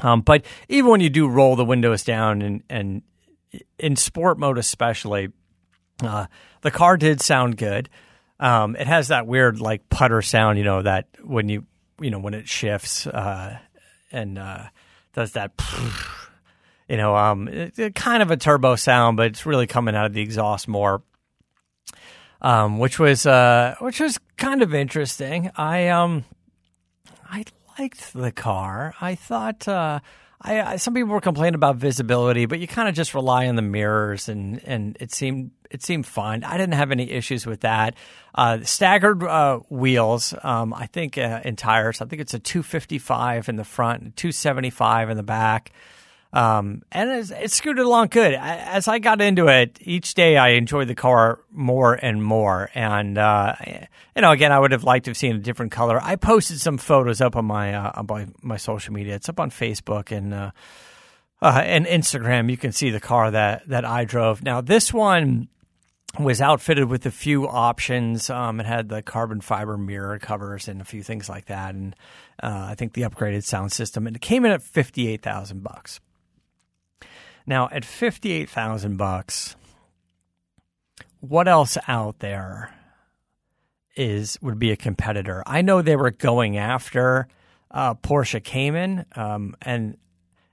[0.00, 3.02] Um, but even when you do roll the windows down and and
[3.78, 5.28] in sport mode especially,
[6.02, 6.26] uh,
[6.62, 7.88] the car did sound good.
[8.40, 11.66] Um, it has that weird like putter sound, you know, that when you
[12.00, 13.58] you know when it shifts uh,
[14.12, 14.64] and uh,
[15.12, 15.52] does that,
[16.88, 20.06] you know, um, it, it kind of a turbo sound, but it's really coming out
[20.06, 21.02] of the exhaust more.
[22.40, 25.50] Um, which was uh, which was kind of interesting.
[25.56, 26.24] I um,
[27.28, 27.44] I
[27.78, 28.94] liked the car.
[29.00, 29.98] I thought uh,
[30.40, 33.56] I, I, some people were complaining about visibility, but you kind of just rely on
[33.56, 36.44] the mirrors, and and it seemed it seemed fine.
[36.44, 37.94] I didn't have any issues with that.
[38.34, 42.00] Uh, staggered uh, wheels, um, I think uh, in tires.
[42.00, 45.72] I think it's a 255 in the front, 275 in the back.
[46.32, 48.34] Um, and it, scooted along good.
[48.34, 52.70] As I got into it, each day I enjoyed the car more and more.
[52.74, 53.54] And, uh,
[54.14, 55.98] you know, again, I would have liked to have seen a different color.
[56.02, 59.14] I posted some photos up on my, uh, on my, my social media.
[59.14, 60.50] It's up on Facebook and, uh,
[61.40, 62.50] uh, and Instagram.
[62.50, 64.42] You can see the car that, that I drove.
[64.42, 65.48] Now, this one
[66.20, 68.28] was outfitted with a few options.
[68.28, 71.74] Um, it had the carbon fiber mirror covers and a few things like that.
[71.74, 71.96] And,
[72.42, 74.06] uh, I think the upgraded sound system.
[74.06, 76.00] And it came in at 58,000 bucks.
[77.48, 79.56] Now at fifty eight thousand bucks,
[81.20, 82.74] what else out there
[83.96, 85.42] is would be a competitor?
[85.46, 87.26] I know they were going after
[87.70, 89.96] uh, Porsche Cayman, um, and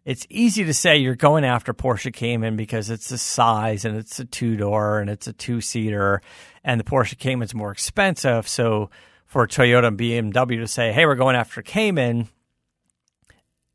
[0.05, 4.21] it's easy to say you're going after Porsche Cayman because it's the size and it's
[4.21, 6.21] a two door and it's a two seater,
[6.63, 8.47] and the Porsche Cayman's more expensive.
[8.47, 8.89] So
[9.25, 12.29] for Toyota and BMW to say, "Hey, we're going after Cayman,"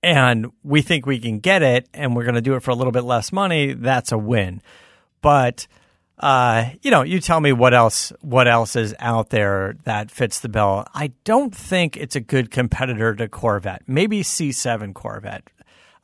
[0.02, 2.74] and we think we can get it and we're going to do it for a
[2.74, 4.62] little bit less money, that's a win.
[5.20, 5.66] But
[6.20, 10.40] uh, you know, you tell me what else what else is out there that fits
[10.40, 10.86] the bill.
[10.94, 13.82] I don't think it's a good competitor to Corvette.
[13.86, 15.44] Maybe C7 Corvette,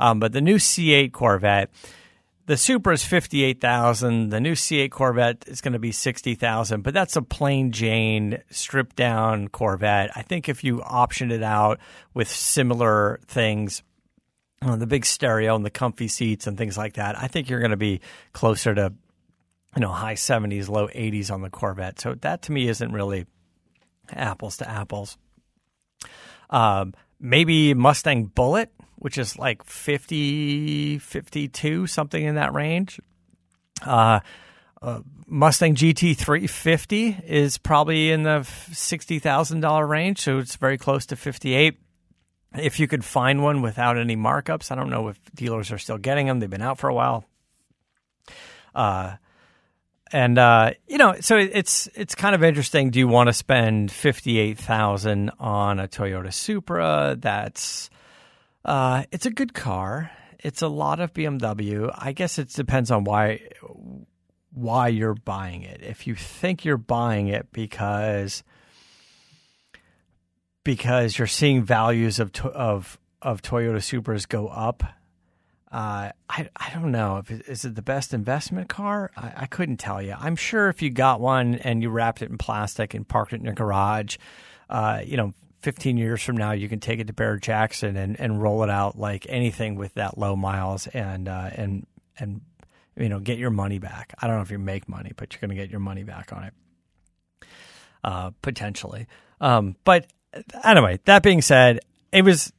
[0.01, 1.71] um, but the new C8 Corvette,
[2.47, 4.31] the Supra is fifty eight thousand.
[4.31, 8.39] The new C8 Corvette is going to be sixty thousand, but that's a plain Jane
[8.51, 10.11] stripped down Corvette.
[10.17, 11.81] I think if you optioned it out
[12.15, 13.83] with similar things,
[14.63, 17.61] uh, the big stereo and the comfy seats and things like that, I think you're
[17.61, 18.01] going to be
[18.33, 18.93] closer to
[19.75, 22.01] you know high 70s, low 80s on the Corvette.
[22.01, 23.27] So that to me isn't really
[24.13, 25.19] apples to apples.
[26.49, 33.01] Um, maybe Mustang Bullitt, which is like 50, 52, something in that range.
[33.83, 34.21] Uh,
[34.83, 41.17] uh, Mustang GT 350 is probably in the $60,000 range, so it's very close to
[41.17, 41.79] 58
[42.59, 44.71] if you could find one without any markups.
[44.71, 46.41] I don't know if dealers are still getting them.
[46.41, 47.25] They've been out for a while.
[48.75, 49.17] Uh,
[50.13, 52.91] and uh, you know, so it's it's kind of interesting.
[52.91, 57.17] Do you want to spend fifty eight thousand on a Toyota Supra?
[57.19, 57.91] That's
[58.67, 60.11] uh, it's a good car.
[60.41, 61.91] It's a lot of BMW.
[61.97, 63.41] I guess it depends on why
[64.53, 65.83] why you're buying it.
[65.83, 68.43] If you think you're buying it because
[70.65, 74.83] because you're seeing values of of of Toyota Supras go up.
[75.71, 79.11] Uh, I I don't know if it, is it the best investment car.
[79.17, 80.15] I, I, couldn't tell you.
[80.19, 83.41] I'm sure if you got one and you wrapped it in plastic and parked it
[83.41, 84.17] in your garage,
[84.71, 88.19] uh, you know, 15 years from now you can take it to Barrett Jackson and,
[88.21, 91.87] and roll it out like anything with that low miles and uh, and
[92.19, 92.41] and
[92.97, 94.15] you know get your money back.
[94.21, 96.33] I don't know if you make money, but you're going to get your money back
[96.33, 96.55] on it
[98.05, 99.07] uh, potentially.
[99.41, 100.07] Um, but
[100.65, 101.81] anyway, that being said,
[102.13, 102.53] it was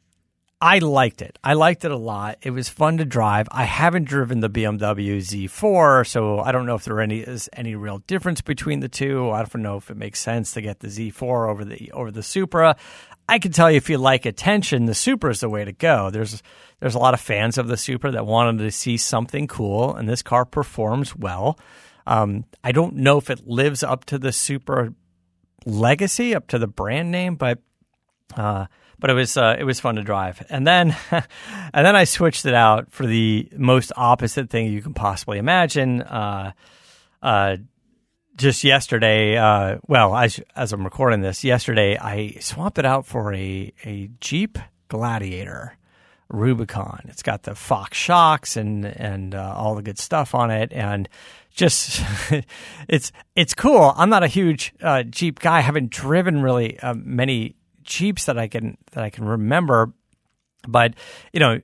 [0.59, 1.37] I liked it.
[1.43, 2.39] I liked it a lot.
[2.41, 3.47] It was fun to drive.
[3.51, 7.75] I haven't driven the BMW Z4, so I don't know if there any is any
[7.75, 9.29] real difference between the two.
[9.29, 12.23] I don't know if it makes sense to get the Z4 over the over the
[12.23, 12.75] Supra.
[13.29, 16.09] I can tell you if you like attention, the Supra is the way to go.
[16.09, 16.41] There's
[16.79, 20.09] there's a lot of fans of the Supra that wanted to see something cool, and
[20.09, 21.59] this car performs well.
[22.07, 24.91] Um, I don't know if it lives up to the Supra
[25.67, 27.59] legacy, up to the brand name, but
[28.35, 28.65] uh,
[28.99, 30.45] but it was uh, it was fun to drive.
[30.49, 34.93] And then and then I switched it out for the most opposite thing you can
[34.93, 36.01] possibly imagine.
[36.01, 36.51] Uh,
[37.21, 37.57] uh,
[38.35, 43.33] just yesterday, uh, well, as as I'm recording this, yesterday I swapped it out for
[43.33, 45.73] a a Jeep Gladiator.
[46.29, 47.05] Rubicon.
[47.07, 51.07] It's got the Fox shocks and and uh, all the good stuff on it, and
[51.51, 52.01] just
[52.89, 53.93] it's it's cool.
[53.95, 55.59] I'm not a huge uh, Jeep guy.
[55.59, 57.55] I haven't driven really many
[57.87, 59.91] Jeeps that I can that I can remember,
[60.67, 60.93] but
[61.33, 61.59] you know,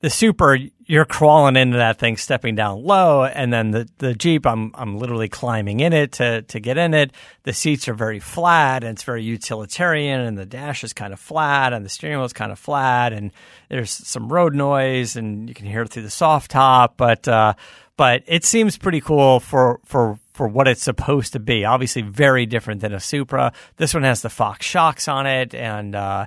[0.00, 4.46] the Supra, you're crawling into that thing, stepping down low, and then the, the Jeep,
[4.46, 7.10] I'm I'm literally climbing in it to to get in it.
[7.42, 11.18] The seats are very flat, and it's very utilitarian, and the dash is kind of
[11.18, 13.32] flat, and the steering wheel is kind of flat, and
[13.68, 17.54] there's some road noise, and you can hear it through the soft top, but uh,
[17.96, 21.64] but it seems pretty cool for for for what it's supposed to be.
[21.64, 23.52] Obviously, very different than a Supra.
[23.78, 26.26] This one has the Fox shocks on it, and uh,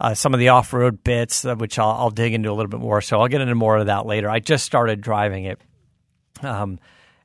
[0.00, 2.70] uh, some of the off road bits, uh, which I'll, I'll, dig into a little
[2.70, 3.02] bit more.
[3.02, 4.30] So I'll get into more of that later.
[4.30, 5.60] I just started driving it.
[6.42, 6.78] Um,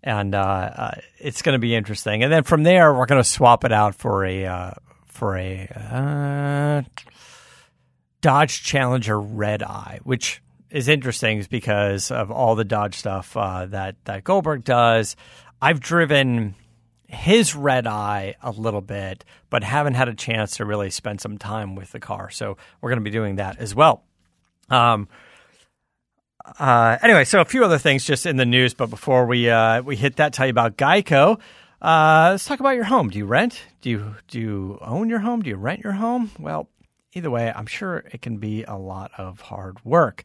[0.04, 2.22] and uh, uh it's going to be interesting.
[2.22, 4.72] And then from there, we're going to swap it out for a uh,
[5.06, 6.82] for a uh,
[8.20, 14.24] Dodge Challenger Red Eye, which is interesting because of all the Dodge stuff that that
[14.26, 15.16] Goldberg does.
[15.62, 16.56] I've driven
[17.08, 21.38] his red eye a little bit, but haven't had a chance to really spend some
[21.38, 22.30] time with the car.
[22.30, 24.04] So we're going to be doing that as well.
[24.70, 25.08] Um,
[26.60, 29.82] uh, anyway, so a few other things just in the news, but before we uh,
[29.82, 31.40] we hit that, tell you about Geico.
[31.82, 33.10] Uh, let's talk about your home.
[33.10, 33.64] Do you rent?
[33.82, 35.42] Do you do you own your home?
[35.42, 36.32] Do you rent your home?
[36.40, 36.70] Well,
[37.14, 40.24] either way, I'm sure it can be a lot of hard work.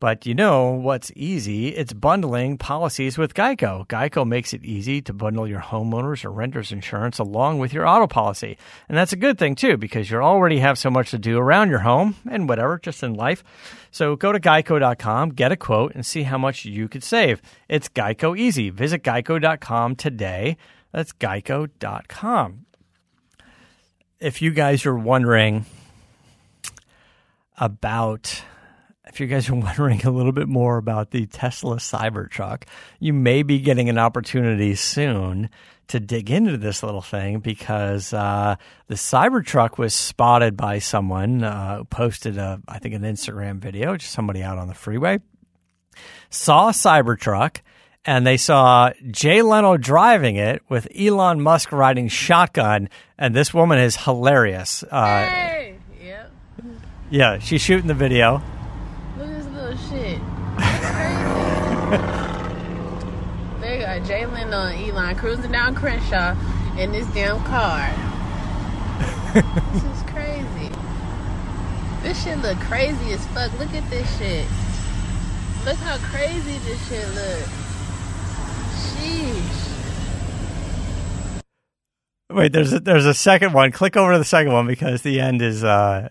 [0.00, 1.68] But you know what's easy?
[1.68, 3.84] It's bundling policies with Geico.
[3.88, 8.06] Geico makes it easy to bundle your homeowners or renters insurance along with your auto
[8.06, 8.56] policy.
[8.88, 11.70] And that's a good thing too, because you already have so much to do around
[11.70, 13.42] your home and whatever, just in life.
[13.90, 17.42] So go to geico.com, get a quote, and see how much you could save.
[17.68, 18.70] It's Geico easy.
[18.70, 20.58] Visit geico.com today.
[20.92, 22.66] That's geico.com.
[24.20, 25.66] If you guys are wondering
[27.56, 28.42] about
[29.08, 32.64] if you guys are wondering a little bit more about the Tesla Cybertruck,
[33.00, 35.50] you may be getting an opportunity soon
[35.88, 38.56] to dig into this little thing because uh,
[38.88, 43.96] the Cybertruck was spotted by someone uh, who posted a, I think, an Instagram video,
[43.96, 45.18] just somebody out on the freeway,
[46.28, 47.62] saw a Cybertruck,
[48.04, 53.78] and they saw Jay Leno driving it with Elon Musk riding shotgun, and this woman
[53.78, 54.84] is hilarious.
[54.90, 55.74] Uh, hey!
[57.10, 58.42] Yeah, she's shooting the video
[59.88, 60.18] shit.
[63.60, 66.36] they got Jay Leno and Elon cruising down Crenshaw
[66.78, 67.88] in this damn car.
[69.72, 70.70] this is crazy.
[72.02, 73.50] This shit look crazy as fuck.
[73.58, 74.46] Look at this shit.
[75.64, 77.48] Look how crazy this shit look.
[78.76, 79.77] Sheesh.
[82.30, 83.72] Wait, there's a, there's a second one.
[83.72, 86.10] Click over to the second one because the end is uh,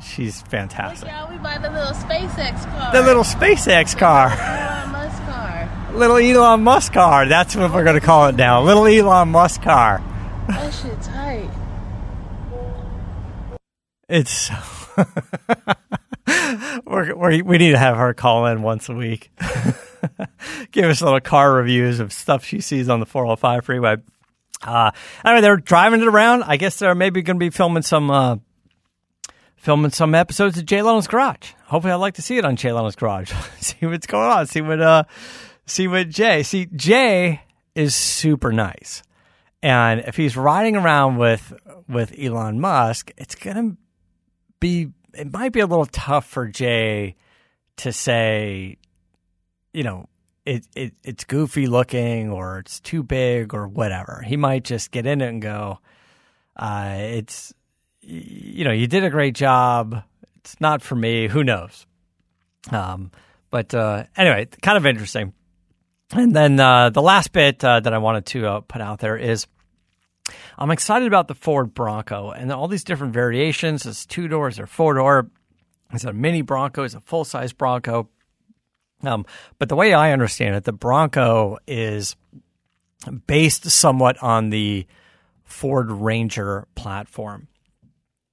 [0.00, 1.08] she's fantastic.
[1.08, 2.92] Look, y'all, we buy the little SpaceX car.
[2.92, 4.30] The little SpaceX car.
[4.30, 5.92] Elon Musk car.
[5.92, 7.26] Little Elon Musk car.
[7.26, 8.62] That's what we're gonna call it now.
[8.62, 10.00] Little Elon Musk car.
[10.46, 11.50] That shit tight.
[14.08, 14.50] It's.
[16.86, 19.32] we're, we're, we need to have her call in once a week.
[20.70, 23.96] Give us little car reviews of stuff she sees on the 405 freeway.
[24.62, 24.90] Uh,
[25.24, 26.44] anyway, they're driving it around.
[26.44, 28.36] I guess they're maybe going to be filming some uh,
[29.56, 31.52] filming some episodes of Jay Leno's Garage.
[31.64, 33.32] Hopefully, I'd like to see it on Jay Leno's Garage.
[33.60, 34.46] see what's going on.
[34.46, 35.04] See what uh,
[35.66, 36.42] see what Jay.
[36.42, 37.42] See Jay
[37.74, 39.02] is super nice,
[39.62, 41.52] and if he's riding around with
[41.88, 43.76] with Elon Musk, it's gonna
[44.60, 44.88] be.
[45.14, 47.16] It might be a little tough for Jay
[47.78, 48.76] to say,
[49.72, 50.08] you know,
[50.46, 54.22] it, it it's goofy looking or it's too big or whatever.
[54.24, 55.80] He might just get in it and go,
[56.56, 57.52] uh, it's
[58.00, 60.02] you know, you did a great job.
[60.36, 61.26] It's not for me.
[61.28, 61.86] Who knows?
[62.70, 63.10] Um,
[63.50, 65.32] but uh, anyway, kind of interesting.
[66.12, 69.16] And then uh, the last bit uh, that I wanted to uh, put out there
[69.16, 69.46] is
[70.56, 73.84] I'm excited about the Ford Bronco and all these different variations.
[73.86, 75.30] It's two doors or four door.
[75.92, 76.84] It's a mini Bronco.
[76.84, 78.08] It's a full size Bronco.
[79.06, 79.26] Um,
[79.58, 82.16] but the way I understand it, the Bronco is
[83.26, 84.86] based somewhat on the
[85.44, 87.48] Ford Ranger platform.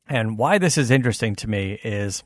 [0.07, 2.23] And why this is interesting to me is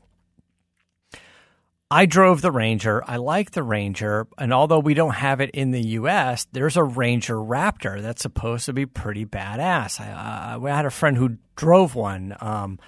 [1.90, 3.02] I drove the Ranger.
[3.06, 4.26] I like the Ranger.
[4.36, 8.66] And although we don't have it in the US, there's a Ranger Raptor that's supposed
[8.66, 10.00] to be pretty badass.
[10.00, 12.36] I, I had a friend who drove one.
[12.40, 12.78] Um,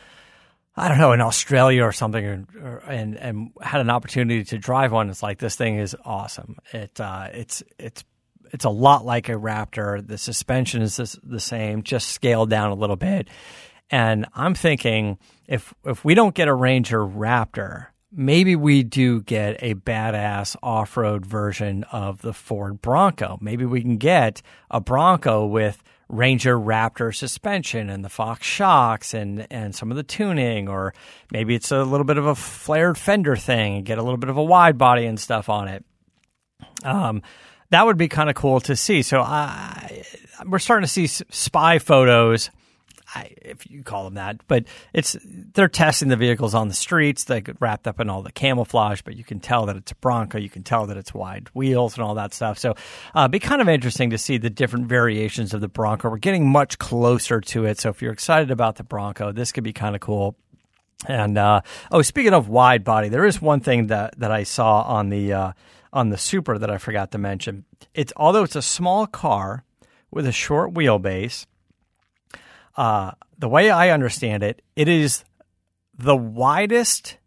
[0.77, 4.59] I don't know in Australia or something, or, or, and and had an opportunity to
[4.59, 5.11] drive one.
[5.11, 6.57] It's like this thing is awesome.
[6.73, 8.05] It uh, it's it's
[8.53, 10.07] it's a lot like a Raptor.
[10.07, 13.29] The suspension is the same, just scaled down a little bit.
[13.91, 19.63] And I'm thinking if if we don't get a Ranger Raptor, maybe we do get
[19.63, 23.39] a badass off-road version of the Ford Bronco.
[23.41, 29.47] Maybe we can get a Bronco with Ranger Raptor suspension and the Fox shocks and
[29.51, 30.93] and some of the tuning, or
[31.31, 34.29] maybe it's a little bit of a flared fender thing and get a little bit
[34.29, 35.85] of a wide body and stuff on it.
[36.83, 37.23] Um,
[37.71, 39.03] that would be kind of cool to see.
[39.03, 40.05] So I,
[40.45, 42.51] we're starting to see spy photos
[43.15, 47.25] I, if you call them that, but it's they're testing the vehicles on the streets.
[47.25, 49.97] They get wrapped up in all the camouflage, but you can tell that it's a
[49.97, 50.39] Bronco.
[50.39, 52.59] You can tell that it's wide wheels and all that stuff.
[52.59, 52.75] So,
[53.15, 56.09] uh, be kind of interesting to see the different variations of the Bronco.
[56.09, 57.81] We're getting much closer to it.
[57.81, 60.37] So, if you're excited about the Bronco, this could be kind of cool.
[61.07, 64.83] And uh, oh, speaking of wide body, there is one thing that that I saw
[64.83, 65.53] on the uh,
[65.93, 67.65] on the Supra that I forgot to mention.
[67.95, 69.65] It's although it's a small car
[70.11, 71.47] with a short wheelbase
[72.77, 75.25] uh, the way I understand it, it is
[75.97, 77.19] the widest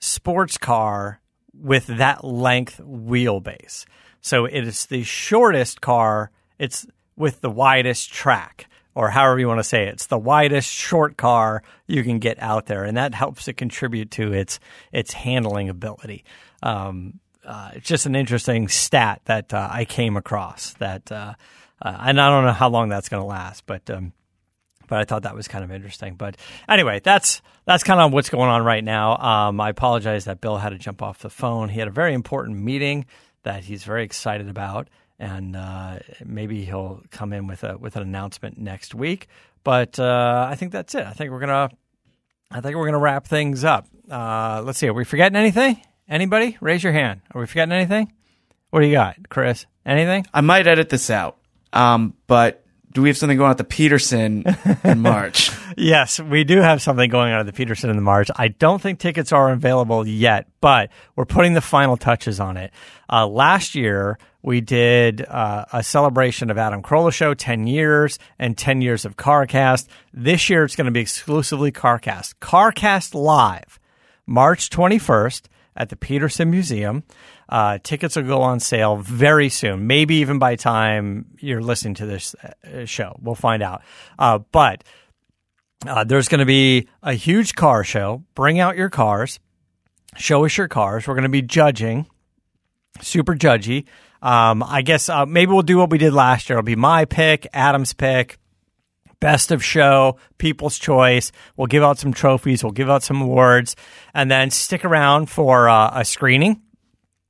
[0.00, 1.20] sports car
[1.52, 3.84] with that length wheelbase.
[4.20, 6.30] So it is the shortest car.
[6.58, 6.86] It's
[7.16, 9.94] with the widest track, or however you want to say it.
[9.94, 14.10] It's the widest short car you can get out there, and that helps to contribute
[14.12, 14.60] to its
[14.92, 16.24] its handling ability.
[16.62, 20.72] Um, uh, it's just an interesting stat that uh, I came across.
[20.74, 21.34] That uh,
[21.82, 24.12] uh and I don't know how long that's going to last, but um,
[24.88, 26.14] but I thought that was kind of interesting.
[26.14, 26.36] But
[26.68, 29.16] anyway, that's that's kind of what's going on right now.
[29.16, 31.68] Um, I apologize that Bill had to jump off the phone.
[31.68, 33.06] He had a very important meeting
[33.42, 38.02] that he's very excited about, and uh, maybe he'll come in with a with an
[38.02, 39.28] announcement next week.
[39.62, 41.06] But uh, I think that's it.
[41.06, 41.70] I think we're gonna
[42.50, 43.86] I think we're gonna wrap things up.
[44.10, 44.88] Uh, let's see.
[44.88, 45.80] Are we forgetting anything?
[46.08, 46.58] Anybody?
[46.60, 47.22] Raise your hand.
[47.34, 48.12] Are we forgetting anything?
[48.70, 49.66] What do you got, Chris?
[49.86, 50.26] Anything?
[50.34, 51.38] I might edit this out,
[51.72, 52.63] um, but
[52.94, 54.44] do we have something going on at the Petersen
[54.84, 55.50] in March?
[55.76, 58.30] yes, we do have something going on at the Petersen in the March.
[58.36, 62.72] I don't think tickets are available yet, but we're putting the final touches on it.
[63.10, 68.56] Uh, last year, we did uh, a celebration of Adam Carolla Show, 10 years, and
[68.56, 69.88] 10 years of CarCast.
[70.12, 72.34] This year, it's going to be exclusively CarCast.
[72.40, 73.80] CarCast Live,
[74.24, 77.02] March 21st at the Petersen Museum.
[77.48, 82.06] Uh, tickets will go on sale very soon, maybe even by time you're listening to
[82.06, 83.16] this uh, show.
[83.20, 83.82] We'll find out.
[84.18, 84.84] Uh, but
[85.86, 88.24] uh, there's going to be a huge car show.
[88.34, 89.40] Bring out your cars,
[90.16, 91.06] show us your cars.
[91.06, 92.06] We're going to be judging,
[93.00, 93.84] super judgy.
[94.22, 96.58] Um, I guess uh, maybe we'll do what we did last year.
[96.58, 98.38] It'll be my pick, Adam's pick,
[99.20, 101.30] best of show, people's choice.
[101.58, 102.64] We'll give out some trophies.
[102.64, 103.76] We'll give out some awards,
[104.14, 106.62] and then stick around for uh, a screening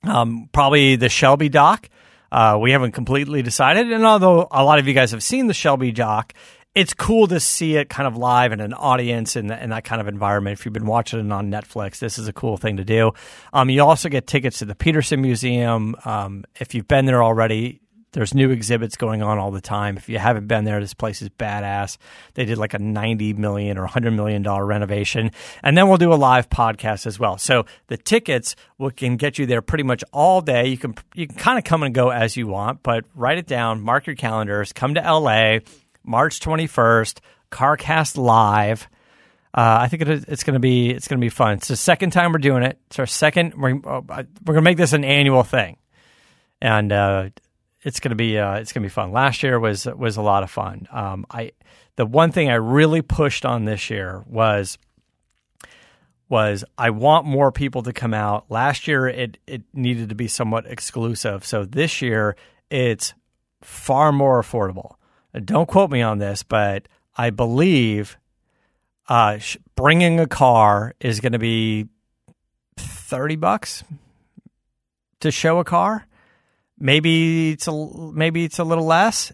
[0.06, 1.88] um, probably the Shelby doc.
[2.30, 3.92] Uh, we haven't completely decided.
[3.92, 6.32] And although a lot of you guys have seen the Shelby doc,
[6.74, 10.08] it's cool to see it kind of live in an audience in that kind of
[10.08, 10.58] environment.
[10.58, 13.12] If you've been watching it on Netflix, this is a cool thing to do.
[13.52, 15.94] Um, you also get tickets to the Petersen Museum.
[16.04, 17.80] Um, if you've been there already,
[18.14, 19.96] there's new exhibits going on all the time.
[19.96, 21.98] If you haven't been there, this place is badass.
[22.34, 25.32] They did like a 90 million or 100 million dollar renovation.
[25.62, 27.38] And then we'll do a live podcast as well.
[27.38, 30.68] So the tickets will, can get you there pretty much all day.
[30.68, 33.46] You can you can kind of come and go as you want, but write it
[33.46, 35.58] down, mark your calendars, come to LA
[36.04, 37.18] March 21st,
[37.50, 38.88] CarCast live.
[39.52, 41.54] Uh, I think it is, it's going to be it's going to be fun.
[41.54, 42.78] It's the second time we're doing it.
[42.86, 43.54] It's our second.
[43.54, 45.76] We're, uh, we're going to make this an annual thing,
[46.60, 47.28] and uh,
[47.84, 49.12] it's gonna be uh, it's gonna be fun.
[49.12, 50.88] Last year was was a lot of fun.
[50.90, 51.52] Um, I
[51.96, 54.78] the one thing I really pushed on this year was
[56.28, 58.46] was I want more people to come out.
[58.50, 62.36] Last year it it needed to be somewhat exclusive, so this year
[62.70, 63.12] it's
[63.60, 64.94] far more affordable.
[65.44, 68.16] Don't quote me on this, but I believe
[69.08, 69.38] uh,
[69.74, 71.88] bringing a car is going to be
[72.76, 73.84] thirty bucks
[75.20, 76.06] to show a car
[76.78, 77.72] maybe it's a
[78.12, 79.32] maybe it's a little less.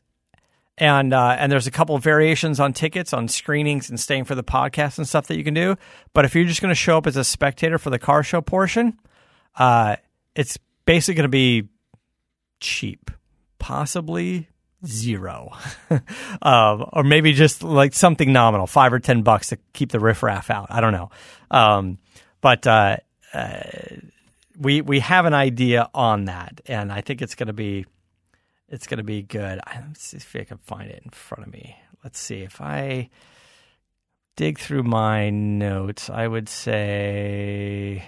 [0.78, 4.34] And uh, and there's a couple of variations on tickets, on screenings, and staying for
[4.34, 5.76] the podcast and stuff that you can do.
[6.14, 8.40] But if you're just going to show up as a spectator for the car show
[8.40, 8.98] portion,
[9.56, 9.96] uh,
[10.34, 11.68] it's basically going to be
[12.60, 13.10] cheap,
[13.58, 14.48] possibly
[14.86, 15.52] zero,
[16.42, 20.48] um, or maybe just like something nominal, five or ten bucks to keep the riffraff
[20.48, 20.68] out.
[20.70, 21.10] I don't know,
[21.50, 21.98] um,
[22.40, 22.96] but uh,
[23.34, 23.60] uh,
[24.60, 27.86] we we have an idea on that, and I think it's going to be
[28.68, 29.58] it's going to be good.
[29.66, 31.76] Let's see if I can find it in front of me.
[32.04, 33.08] Let's see if I
[34.36, 36.10] dig through my notes.
[36.10, 38.04] I would say,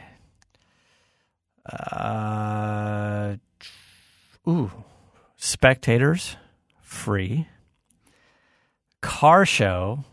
[1.67, 3.37] uh,
[4.47, 4.71] ooh,
[5.37, 6.37] spectators
[6.83, 7.49] free,
[9.01, 10.05] car show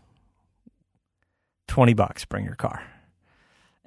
[1.68, 2.24] twenty bucks.
[2.24, 2.82] Bring your car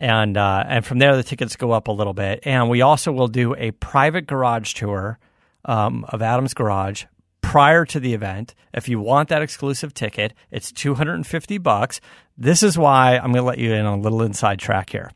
[0.03, 2.41] and uh, and from there the tickets go up a little bit.
[2.43, 5.17] And we also will do a private garage tour
[5.63, 7.05] um, of Adam's Garage
[7.41, 8.53] prior to the event.
[8.73, 12.01] If you want that exclusive ticket, it's two hundred and fifty bucks.
[12.37, 15.11] This is why I'm going to let you in on a little inside track here.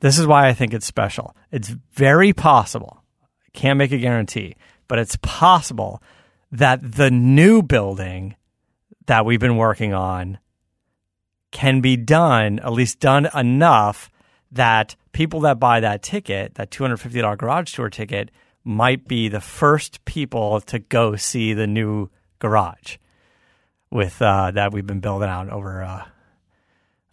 [0.00, 1.34] This is why I think it's special.
[1.50, 3.02] It's very possible.
[3.54, 4.54] Can't make a guarantee,
[4.86, 6.00] but it's possible
[6.52, 8.36] that the new building
[9.06, 10.38] that we've been working on
[11.50, 14.10] can be done, at least done enough
[14.52, 18.30] that people that buy that ticket, that $250 garage tour ticket,
[18.64, 22.96] might be the first people to go see the new garage
[23.90, 25.82] with uh, that we've been building out over.
[25.82, 26.04] Uh,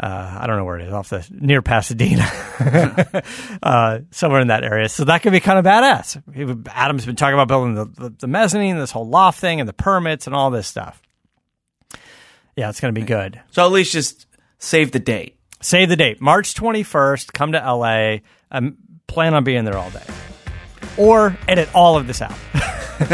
[0.01, 2.23] uh, I don't know where it is, off the near Pasadena,
[3.63, 4.87] uh, somewhere in that area.
[4.87, 6.67] So that could be kind of badass.
[6.69, 9.73] Adam's been talking about building the, the, the mezzanine, this whole loft thing, and the
[9.73, 11.01] permits and all this stuff.
[12.55, 13.41] Yeah, it's going to be good.
[13.51, 14.25] So at least just
[14.57, 15.38] save the date.
[15.61, 17.33] Save the date, March 21st.
[17.33, 18.19] Come to LA.
[18.51, 18.71] I
[19.07, 20.05] plan on being there all day,
[20.97, 22.35] or edit all of this out.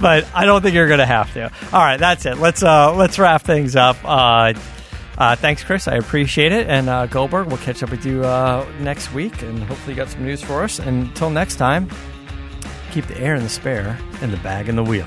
[0.00, 1.44] but I don't think you're going to have to.
[1.72, 2.38] All right, that's it.
[2.38, 3.96] Let's uh, let's wrap things up.
[4.04, 4.54] Uh,
[5.18, 5.88] uh, thanks, Chris.
[5.88, 6.68] I appreciate it.
[6.68, 10.08] And uh, Goldberg, we'll catch up with you uh, next week, and hopefully you got
[10.08, 10.78] some news for us.
[10.78, 11.88] And until next time,
[12.90, 15.06] keep the air in the spare and the bag in the wheel.